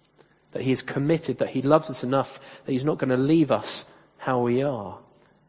That 0.52 0.62
He 0.62 0.72
is 0.72 0.82
committed, 0.82 1.38
that 1.38 1.50
He 1.50 1.62
loves 1.62 1.90
us 1.90 2.04
enough, 2.04 2.40
that 2.64 2.72
He's 2.72 2.84
not 2.84 2.98
going 2.98 3.10
to 3.10 3.16
leave 3.16 3.50
us 3.50 3.84
how 4.16 4.40
we 4.40 4.62
are, 4.62 4.98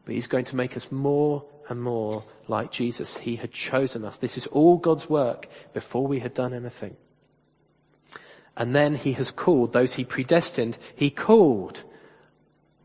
but 0.04 0.14
He's 0.14 0.26
going 0.26 0.46
to 0.46 0.56
make 0.56 0.76
us 0.76 0.90
more 0.90 1.44
and 1.68 1.80
more 1.80 2.24
like 2.46 2.70
Jesus. 2.70 3.16
He 3.16 3.36
had 3.36 3.52
chosen 3.52 4.04
us. 4.04 4.16
This 4.16 4.36
is 4.36 4.46
all 4.46 4.76
God's 4.76 5.08
work 5.08 5.48
before 5.72 6.06
we 6.06 6.18
had 6.18 6.34
done 6.34 6.54
anything. 6.54 6.96
And 8.56 8.74
then 8.74 8.96
he 8.96 9.12
has 9.12 9.30
called 9.30 9.72
those 9.72 9.94
he 9.94 10.04
predestined. 10.04 10.76
He 10.96 11.10
called. 11.10 11.82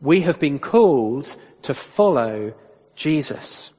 We 0.00 0.20
have 0.20 0.38
been 0.38 0.60
called 0.60 1.36
to 1.62 1.74
follow 1.74 2.54
Jesus. 2.94 3.72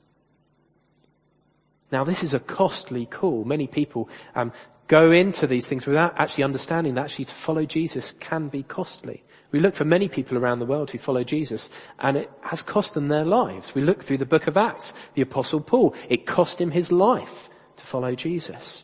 Now 1.95 2.03
this 2.03 2.23
is 2.23 2.33
a 2.33 2.41
costly 2.41 3.05
call. 3.05 3.45
Many 3.45 3.67
people 3.67 4.09
um, 4.35 4.51
go 4.89 5.11
into 5.11 5.47
these 5.47 5.65
things 5.65 5.85
without 5.85 6.15
actually 6.17 6.43
understanding 6.43 6.95
that 6.95 7.05
actually 7.05 7.23
to 7.23 7.33
follow 7.33 7.63
Jesus 7.63 8.11
can 8.19 8.49
be 8.49 8.63
costly. 8.63 9.23
We 9.51 9.59
look 9.59 9.75
for 9.75 9.85
many 9.85 10.09
people 10.09 10.37
around 10.37 10.59
the 10.59 10.65
world 10.65 10.91
who 10.91 10.97
follow 10.97 11.23
Jesus 11.23 11.69
and 11.97 12.17
it 12.17 12.29
has 12.41 12.63
cost 12.63 12.95
them 12.95 13.07
their 13.07 13.23
lives. 13.23 13.73
We 13.73 13.81
look 13.81 14.03
through 14.03 14.17
the 14.17 14.25
book 14.25 14.47
of 14.47 14.57
Acts, 14.57 14.93
the 15.13 15.21
apostle 15.21 15.61
Paul, 15.61 15.95
it 16.09 16.25
cost 16.25 16.59
him 16.59 16.69
his 16.69 16.91
life 16.91 17.49
to 17.77 17.85
follow 17.85 18.13
Jesus. 18.13 18.83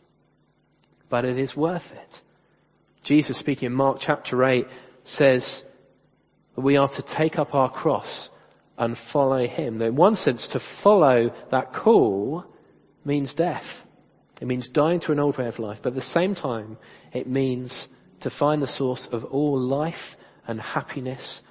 But 1.09 1.25
it 1.25 1.37
is 1.37 1.53
worth 1.53 1.91
it. 1.91 2.21
Jesus 3.03 3.37
speaking 3.37 3.65
in 3.65 3.73
Mark 3.73 3.97
chapter 3.99 4.41
8 4.41 4.69
says 5.03 5.65
that 6.55 6.61
we 6.61 6.77
are 6.77 6.87
to 6.87 7.01
take 7.01 7.37
up 7.37 7.55
our 7.55 7.69
cross 7.69 8.29
and 8.77 8.97
follow 8.97 9.45
him. 9.45 9.79
Now, 9.79 9.87
in 9.87 9.97
one 9.97 10.15
sense, 10.15 10.47
to 10.49 10.59
follow 10.59 11.33
that 11.49 11.73
call 11.73 12.45
means 13.03 13.33
death. 13.33 13.85
It 14.39 14.47
means 14.47 14.69
dying 14.69 14.99
to 15.01 15.11
an 15.11 15.19
old 15.19 15.37
way 15.37 15.47
of 15.47 15.59
life, 15.59 15.81
but 15.81 15.89
at 15.89 15.95
the 15.95 16.01
same 16.01 16.35
time, 16.35 16.77
it 17.13 17.27
means 17.27 17.87
to 18.21 18.29
find 18.29 18.61
the 18.61 18.67
source 18.67 19.07
of 19.07 19.25
all 19.25 19.59
life 19.59 20.17
and 20.47 20.59
happiness 20.59 21.43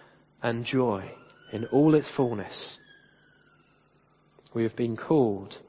and 0.42 0.64
joy 0.64 1.10
in 1.52 1.66
all 1.66 1.94
its 1.94 2.08
fullness. 2.08 2.78
We 4.54 4.64
have 4.64 4.74
been 4.74 4.96
called. 4.96 5.60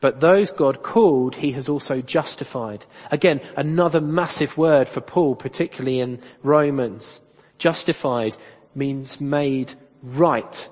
But 0.00 0.20
those 0.20 0.50
God 0.50 0.82
called, 0.82 1.34
He 1.34 1.52
has 1.52 1.68
also 1.68 2.00
justified. 2.00 2.84
Again, 3.10 3.40
another 3.56 4.00
massive 4.00 4.58
word 4.58 4.88
for 4.88 5.00
Paul, 5.00 5.36
particularly 5.36 6.00
in 6.00 6.20
Romans. 6.42 7.20
Justified 7.58 8.36
means 8.74 9.20
made 9.20 9.72
right 10.02 10.68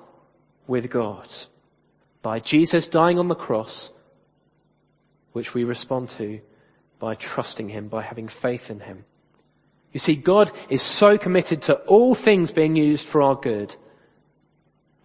with 0.67 0.89
God. 0.89 1.27
By 2.21 2.39
Jesus 2.39 2.87
dying 2.87 3.19
on 3.19 3.27
the 3.27 3.35
cross, 3.35 3.91
which 5.37 5.53
we 5.53 5.65
respond 5.65 6.09
to 6.09 6.41
by 6.97 7.13
trusting 7.13 7.69
Him, 7.69 7.89
by 7.89 8.01
having 8.01 8.27
faith 8.27 8.71
in 8.71 8.79
Him. 8.79 9.05
You 9.93 9.99
see, 9.99 10.15
God 10.15 10.51
is 10.67 10.81
so 10.81 11.19
committed 11.19 11.61
to 11.63 11.75
all 11.75 12.15
things 12.15 12.49
being 12.49 12.75
used 12.75 13.07
for 13.07 13.21
our 13.21 13.35
good 13.35 13.75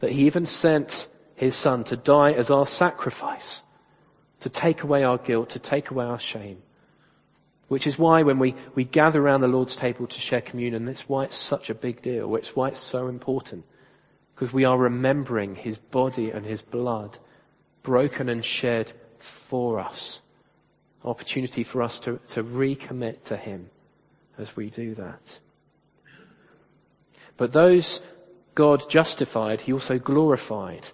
that 0.01 0.11
He 0.11 0.25
even 0.25 0.47
sent 0.47 1.07
His 1.35 1.55
Son 1.55 1.85
to 1.85 1.99
die 1.99 2.33
as 2.33 2.51
our 2.51 2.65
sacrifice, 2.65 3.63
to 4.41 4.49
take 4.49 4.83
away 4.83 5.05
our 5.05 5.19
guilt, 5.19 5.51
to 5.51 5.59
take 5.59 5.91
away 5.91 6.07
our 6.07 6.19
shame. 6.19 6.63
Which 7.69 7.87
is 7.87 7.99
why 7.99 8.23
when 8.23 8.39
we, 8.39 8.55
we 8.75 8.85
gather 8.85 9.21
around 9.21 9.43
the 9.43 9.49
Lord's 9.49 9.77
table 9.77 10.07
to 10.07 10.21
share 10.21 10.41
communion, 10.41 10.87
that's 10.87 11.07
why 11.07 11.25
it's 11.25 11.37
such 11.37 11.69
a 11.69 11.75
big 11.75 12.01
deal. 12.01 12.35
It's 12.37 12.57
why 12.57 12.69
it's 12.69 12.81
so 12.81 13.09
important. 13.09 13.67
Because 14.35 14.51
we 14.51 14.65
are 14.65 14.79
remembering 14.79 15.57
His 15.57 15.77
body 15.77 16.31
and 16.31 16.47
His 16.47 16.63
blood 16.63 17.19
broken 17.83 18.31
and 18.31 18.43
shed 18.43 18.95
for 19.23 19.81
us. 19.81 20.21
Opportunity 21.05 21.65
for 21.65 21.83
us 21.83 22.01
to, 22.01 22.21
to 22.29 22.45
recommit 22.45 23.25
to 23.25 23.37
Him 23.37 23.71
as 24.39 24.55
we 24.57 24.71
do 24.71 24.95
that. 24.97 25.39
But 27.37 27.53
those 27.53 28.03
God 28.55 28.89
justified, 28.89 29.61
He 29.61 29.73
also 29.73 29.99
glorified. 29.99 30.89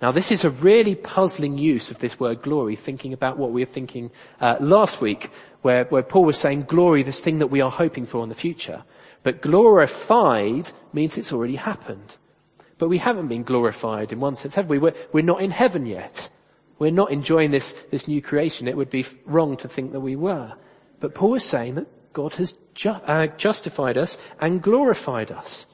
Now 0.00 0.10
this 0.10 0.32
is 0.32 0.44
a 0.44 0.50
really 0.50 0.94
puzzling 0.94 1.58
use 1.58 1.90
of 1.90 1.98
this 1.98 2.18
word 2.18 2.42
glory, 2.42 2.76
thinking 2.76 3.12
about 3.12 3.38
what 3.38 3.52
we 3.52 3.62
were 3.62 3.66
thinking 3.66 4.10
uh, 4.40 4.56
last 4.60 5.00
week, 5.00 5.30
where, 5.62 5.84
where 5.84 6.02
Paul 6.02 6.24
was 6.24 6.38
saying 6.38 6.64
glory, 6.64 7.02
this 7.02 7.20
thing 7.20 7.38
that 7.38 7.48
we 7.48 7.60
are 7.60 7.70
hoping 7.70 8.06
for 8.06 8.22
in 8.22 8.28
the 8.28 8.34
future. 8.34 8.82
But 9.22 9.40
glorified 9.40 10.70
means 10.92 11.18
it's 11.18 11.32
already 11.32 11.56
happened. 11.56 12.16
But 12.78 12.88
we 12.88 12.98
haven't 12.98 13.28
been 13.28 13.44
glorified 13.44 14.12
in 14.12 14.18
one 14.18 14.34
sense, 14.34 14.56
have 14.56 14.68
we? 14.68 14.78
We're, 14.78 14.94
we're 15.12 15.22
not 15.22 15.40
in 15.40 15.52
heaven 15.52 15.86
yet. 15.86 16.28
We're 16.78 16.90
not 16.90 17.12
enjoying 17.12 17.50
this, 17.50 17.74
this 17.90 18.08
new 18.08 18.20
creation. 18.22 18.68
It 18.68 18.76
would 18.76 18.90
be 18.90 19.06
wrong 19.24 19.56
to 19.58 19.68
think 19.68 19.92
that 19.92 20.00
we 20.00 20.16
were. 20.16 20.52
But 21.00 21.14
Paul 21.14 21.34
is 21.34 21.44
saying 21.44 21.76
that 21.76 22.12
God 22.12 22.34
has 22.34 22.54
ju- 22.74 22.90
uh, 22.90 23.26
justified 23.28 23.98
us 23.98 24.18
and 24.40 24.62
glorified 24.62 25.30
us. 25.30 25.66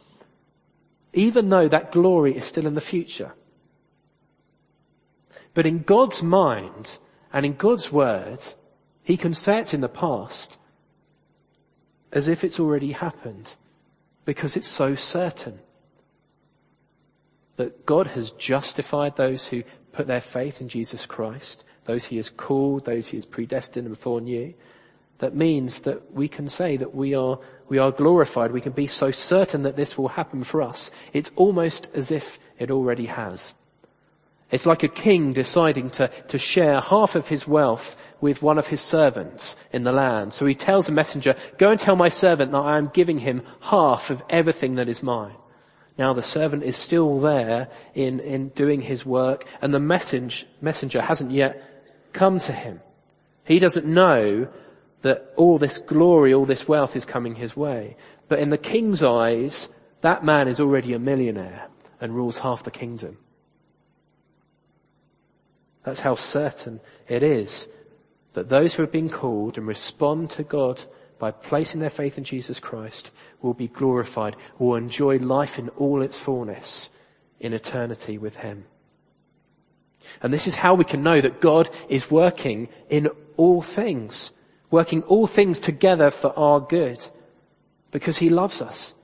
Even 1.12 1.48
though 1.48 1.68
that 1.68 1.92
glory 1.92 2.36
is 2.36 2.44
still 2.44 2.66
in 2.66 2.74
the 2.74 2.80
future. 2.80 3.32
But 5.54 5.66
in 5.66 5.82
God's 5.82 6.22
mind 6.22 6.96
and 7.32 7.46
in 7.46 7.54
God's 7.54 7.90
words, 7.90 8.54
He 9.02 9.16
can 9.16 9.34
say 9.34 9.58
it's 9.58 9.74
in 9.74 9.80
the 9.80 9.88
past 9.88 10.56
as 12.12 12.28
if 12.28 12.44
it's 12.44 12.60
already 12.60 12.92
happened 12.92 13.54
because 14.24 14.56
it's 14.56 14.68
so 14.68 14.94
certain 14.94 15.58
that 17.56 17.84
God 17.84 18.06
has 18.06 18.30
justified 18.32 19.16
those 19.16 19.46
who 19.46 19.64
put 19.98 20.06
their 20.06 20.20
faith 20.20 20.60
in 20.60 20.68
Jesus 20.68 21.06
Christ, 21.06 21.64
those 21.84 22.04
He 22.04 22.18
has 22.18 22.30
called, 22.30 22.84
those 22.84 23.08
He 23.08 23.16
has 23.16 23.26
predestined 23.26 23.86
and 23.86 23.98
foreknew 23.98 24.54
that 25.18 25.34
means 25.34 25.80
that 25.80 26.12
we 26.12 26.28
can 26.28 26.48
say 26.48 26.76
that 26.76 26.94
we 26.94 27.14
are, 27.14 27.40
we 27.68 27.78
are 27.78 27.90
glorified. 27.90 28.52
We 28.52 28.60
can 28.60 28.72
be 28.72 28.86
so 28.86 29.10
certain 29.10 29.64
that 29.64 29.76
this 29.76 29.98
will 29.98 30.08
happen 30.08 30.44
for 30.44 30.62
us. 30.62 30.90
It's 31.12 31.30
almost 31.36 31.90
as 31.94 32.10
if 32.10 32.38
it 32.58 32.70
already 32.70 33.06
has. 33.06 33.52
It's 34.50 34.64
like 34.64 34.82
a 34.82 34.88
king 34.88 35.32
deciding 35.32 35.90
to, 35.90 36.08
to 36.28 36.38
share 36.38 36.80
half 36.80 37.16
of 37.16 37.26
his 37.26 37.46
wealth 37.46 37.96
with 38.20 38.42
one 38.42 38.58
of 38.58 38.66
his 38.66 38.80
servants 38.80 39.56
in 39.72 39.82
the 39.82 39.92
land. 39.92 40.32
So 40.32 40.46
he 40.46 40.54
tells 40.54 40.88
a 40.88 40.92
messenger, 40.92 41.34
go 41.58 41.70
and 41.70 41.80
tell 41.80 41.96
my 41.96 42.08
servant 42.08 42.52
that 42.52 42.58
I 42.58 42.78
am 42.78 42.90
giving 42.94 43.18
him 43.18 43.42
half 43.60 44.10
of 44.10 44.22
everything 44.30 44.76
that 44.76 44.88
is 44.88 45.02
mine. 45.02 45.34
Now 45.98 46.12
the 46.12 46.22
servant 46.22 46.62
is 46.62 46.76
still 46.76 47.18
there 47.18 47.68
in, 47.92 48.20
in 48.20 48.48
doing 48.50 48.80
his 48.80 49.04
work 49.04 49.44
and 49.60 49.74
the 49.74 49.80
message, 49.80 50.46
messenger 50.60 51.02
hasn't 51.02 51.32
yet 51.32 51.60
come 52.12 52.38
to 52.40 52.52
him. 52.52 52.80
He 53.44 53.58
doesn't 53.58 53.84
know 53.84 54.48
that 55.02 55.32
all 55.36 55.58
this 55.58 55.78
glory, 55.78 56.34
all 56.34 56.46
this 56.46 56.68
wealth 56.68 56.94
is 56.94 57.04
coming 57.04 57.34
his 57.34 57.56
way. 57.56 57.96
But 58.28 58.38
in 58.38 58.50
the 58.50 58.58
king's 58.58 59.02
eyes, 59.02 59.68
that 60.00 60.24
man 60.24 60.46
is 60.46 60.60
already 60.60 60.92
a 60.92 60.98
millionaire 60.98 61.66
and 62.00 62.14
rules 62.14 62.38
half 62.38 62.62
the 62.62 62.70
kingdom. 62.70 63.18
That's 65.82 66.00
how 66.00 66.14
certain 66.14 66.80
it 67.08 67.22
is 67.22 67.68
that 68.34 68.48
those 68.48 68.74
who 68.74 68.82
have 68.82 68.92
been 68.92 69.08
called 69.08 69.58
and 69.58 69.66
respond 69.66 70.30
to 70.30 70.44
God 70.44 70.80
by 71.18 71.30
placing 71.30 71.80
their 71.80 71.90
faith 71.90 72.18
in 72.18 72.24
Jesus 72.24 72.60
Christ 72.60 73.10
will 73.42 73.54
be 73.54 73.68
glorified, 73.68 74.36
will 74.58 74.76
enjoy 74.76 75.18
life 75.18 75.58
in 75.58 75.68
all 75.70 76.02
its 76.02 76.18
fullness 76.18 76.90
in 77.40 77.52
eternity 77.52 78.18
with 78.18 78.36
Him. 78.36 78.64
And 80.22 80.32
this 80.32 80.46
is 80.46 80.54
how 80.54 80.74
we 80.74 80.84
can 80.84 81.02
know 81.02 81.20
that 81.20 81.40
God 81.40 81.68
is 81.88 82.10
working 82.10 82.68
in 82.88 83.08
all 83.36 83.62
things 83.62 84.32
working 84.70 85.02
all 85.04 85.26
things 85.26 85.60
together 85.60 86.10
for 86.10 86.36
our 86.38 86.60
good 86.60 87.04
because 87.90 88.18
he 88.18 88.28
loves 88.28 88.60
us 88.60 88.94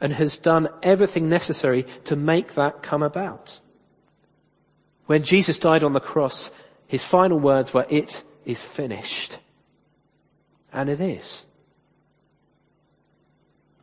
and 0.00 0.12
has 0.12 0.38
done 0.38 0.68
everything 0.82 1.28
necessary 1.28 1.84
to 2.04 2.16
make 2.16 2.54
that 2.54 2.82
come 2.82 3.02
about. 3.02 3.60
When 5.06 5.22
Jesus 5.22 5.58
died 5.58 5.84
on 5.84 5.92
the 5.92 6.00
cross, 6.00 6.50
his 6.86 7.04
final 7.04 7.38
words 7.38 7.72
were, 7.72 7.86
it 7.88 8.22
is 8.44 8.60
finished. 8.60 9.38
And 10.76 10.90
it 10.90 11.00
is. 11.00 11.44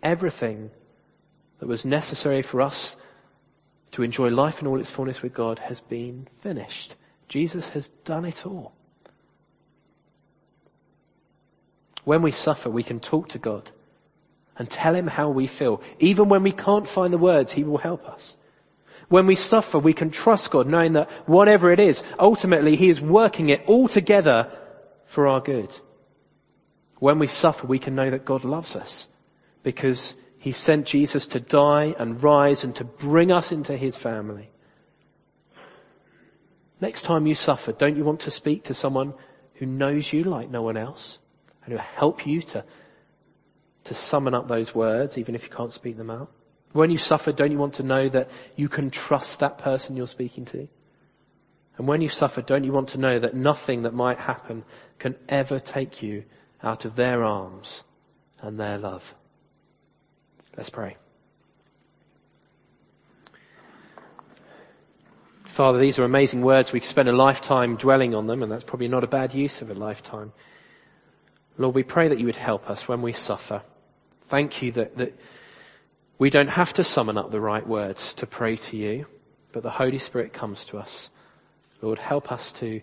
Everything 0.04 0.70
that 1.60 1.68
was 1.68 1.86
necessary 1.86 2.44
for 2.44 2.62
us 2.62 2.96
to 3.94 4.04
enjoy 4.04 4.30
life 4.30 4.62
in 4.62 4.68
all 4.68 4.80
its 4.80 4.92
fullness 4.92 5.22
with 5.24 5.34
God 5.34 5.58
has 5.58 5.82
been 5.82 6.28
finished. 6.42 6.96
Jesus 7.28 7.68
has 7.70 7.90
done 8.06 8.26
it 8.26 8.46
all. 8.46 8.74
When 12.04 12.22
we 12.22 12.32
suffer, 12.32 12.70
we 12.70 12.84
can 12.84 13.00
talk 13.00 13.30
to 13.30 13.40
God 13.40 13.72
and 14.56 14.70
tell 14.70 14.94
Him 14.94 15.08
how 15.08 15.30
we 15.30 15.48
feel. 15.48 15.82
Even 15.98 16.30
when 16.30 16.44
we 16.44 16.52
can't 16.52 16.88
find 16.88 17.12
the 17.12 17.18
words, 17.18 17.52
He 17.52 17.64
will 17.64 17.80
help 17.80 18.08
us. 18.08 18.38
When 19.10 19.26
we 19.26 19.36
suffer, 19.36 19.80
we 19.80 19.94
can 19.94 20.12
trust 20.12 20.52
God 20.52 20.68
knowing 20.68 20.94
that 20.94 21.10
whatever 21.28 21.72
it 21.72 21.80
is, 21.80 22.04
ultimately 22.20 22.76
He 22.76 22.90
is 22.90 23.02
working 23.02 23.50
it 23.50 23.64
all 23.66 23.88
together 23.88 24.52
for 25.06 25.28
our 25.28 25.40
good. 25.40 25.76
When 27.04 27.20
we 27.20 27.28
suffer, 27.28 27.68
we 27.68 27.80
can 27.80 27.96
know 27.96 28.10
that 28.10 28.24
God 28.24 28.46
loves 28.46 28.78
us 28.78 29.10
because 29.62 30.16
He 30.38 30.54
sent 30.54 30.86
Jesus 30.86 31.28
to 31.28 31.42
die 31.42 31.94
and 32.00 32.24
rise 32.24 32.64
and 32.64 32.74
to 32.78 32.86
bring 32.86 33.30
us 33.30 33.52
into 33.52 33.76
His 33.76 33.98
family. 33.98 34.50
Next 36.80 37.02
time 37.02 37.28
you 37.28 37.36
suffer, 37.36 37.74
don't 37.74 37.98
you 37.98 38.06
want 38.06 38.22
to 38.22 38.32
speak 38.32 38.64
to 38.66 38.74
someone 38.74 39.16
who 39.56 39.66
knows 39.66 40.14
you 40.14 40.24
like 40.24 40.50
no 40.50 40.62
one 40.62 40.78
else? 40.78 41.20
and 41.66 41.74
who 41.74 41.78
help 41.78 42.26
you 42.26 42.42
to, 42.42 42.64
to 43.84 43.94
summon 43.94 44.34
up 44.34 44.48
those 44.48 44.74
words, 44.74 45.18
even 45.18 45.36
if 45.36 45.44
you 45.44 45.50
can't 45.50 45.74
speak 45.74 45.98
them 45.98 46.10
out. 46.10 46.32
When 46.72 46.90
you 46.90 46.98
suffer, 46.98 47.34
don't 47.34 47.52
you 47.52 47.58
want 47.58 47.74
to 47.76 47.84
know 47.84 48.08
that 48.08 48.30
you 48.56 48.70
can 48.70 48.92
trust 48.92 49.42
that 49.42 49.58
person 49.58 49.98
you're 49.98 50.08
speaking 50.08 50.46
to? 50.46 50.70
And 51.78 51.86
when 51.86 52.00
you 52.00 52.08
suffer, 52.08 52.42
don't 52.42 52.64
you 52.64 52.72
want 52.72 52.90
to 52.90 52.98
know 52.98 53.20
that 53.20 53.34
nothing 53.34 53.84
that 53.84 53.94
might 53.94 54.20
happen 54.20 54.64
can 55.00 55.18
ever 55.28 55.60
take 55.60 56.02
you 56.02 56.24
out 56.64 56.86
of 56.86 56.96
their 56.96 57.24
arms 57.24 57.84
and 58.42 58.60
their 58.60 58.78
love? 58.78 59.14
Let's 60.58 60.70
pray. 60.70 60.98
Father, 65.46 65.78
these 65.78 66.00
are 66.00 66.04
amazing 66.04 66.42
words. 66.42 66.72
We 66.72 66.80
could 66.80 66.90
spend 66.90 67.10
a 67.10 67.16
lifetime 67.16 67.76
dwelling 67.76 68.16
on 68.16 68.26
them, 68.26 68.42
and 68.42 68.52
that's 68.52 68.64
probably 68.64 68.88
not 68.88 69.04
a 69.04 69.08
bad 69.08 69.36
use 69.36 69.62
of 69.62 69.70
a 69.70 69.76
lifetime. 69.76 70.32
Lord, 71.60 71.76
we 71.76 71.84
pray 71.84 72.08
that 72.08 72.20
you 72.20 72.26
would 72.26 72.36
help 72.36 72.72
us 72.72 72.88
when 72.88 73.04
we 73.04 73.14
suffer. 73.14 73.62
Thank 74.30 74.64
you 74.64 74.72
that, 74.72 74.98
that 74.98 75.14
we 76.18 76.32
don't 76.32 76.50
have 76.50 76.74
to 76.74 76.84
summon 76.84 77.18
up 77.20 77.30
the 77.30 77.40
right 77.40 77.66
words 77.66 78.16
to 78.16 78.26
pray 78.26 78.56
to 78.56 78.78
you, 78.78 79.06
but 79.52 79.62
the 79.62 79.70
Holy 79.70 80.00
Spirit 80.00 80.34
comes 80.34 80.66
to 80.66 80.80
us. 80.80 81.12
Lord, 81.84 82.00
help 82.00 82.32
us 82.32 82.54
to, 82.54 82.82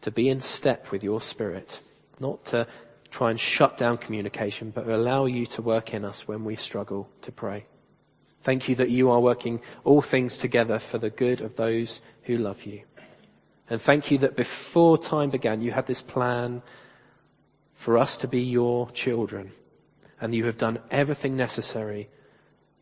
to 0.00 0.10
be 0.10 0.28
in 0.28 0.40
step 0.40 0.90
with 0.90 1.04
your 1.04 1.20
Spirit, 1.20 1.80
not 2.18 2.44
to 2.46 2.66
try 3.10 3.30
and 3.30 3.40
shut 3.40 3.76
down 3.76 3.98
communication, 3.98 4.70
but 4.70 4.86
allow 4.86 5.26
you 5.26 5.46
to 5.46 5.62
work 5.62 5.94
in 5.94 6.04
us 6.04 6.28
when 6.28 6.44
we 6.44 6.56
struggle 6.56 7.08
to 7.22 7.32
pray. 7.32 7.64
Thank 8.42 8.68
you 8.68 8.76
that 8.76 8.90
you 8.90 9.10
are 9.10 9.20
working 9.20 9.60
all 9.84 10.00
things 10.00 10.38
together 10.38 10.78
for 10.78 10.98
the 10.98 11.10
good 11.10 11.40
of 11.40 11.56
those 11.56 12.00
who 12.22 12.36
love 12.36 12.64
you. 12.64 12.82
And 13.70 13.80
thank 13.80 14.10
you 14.10 14.18
that 14.18 14.36
before 14.36 14.96
time 14.96 15.30
began, 15.30 15.60
you 15.60 15.70
had 15.70 15.86
this 15.86 16.00
plan 16.00 16.62
for 17.74 17.98
us 17.98 18.18
to 18.18 18.28
be 18.28 18.42
your 18.42 18.90
children. 18.90 19.52
And 20.20 20.34
you 20.34 20.46
have 20.46 20.56
done 20.56 20.80
everything 20.90 21.36
necessary 21.36 22.08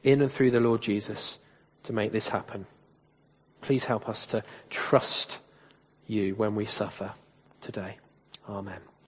in 0.03 0.23
and 0.23 0.31
through 0.31 0.53
the 0.53 0.61
Lord 0.61 0.83
Jesus 0.83 1.39
to 1.85 1.93
make 1.93 2.13
this 2.13 2.29
happen. 2.29 2.67
Please 3.61 3.85
help 3.85 4.09
us 4.09 4.29
to 4.29 4.45
trust 4.71 5.39
you 6.07 6.35
when 6.35 6.55
we 6.55 6.67
suffer 6.67 7.13
today. 7.61 7.97
Amen. 8.49 8.81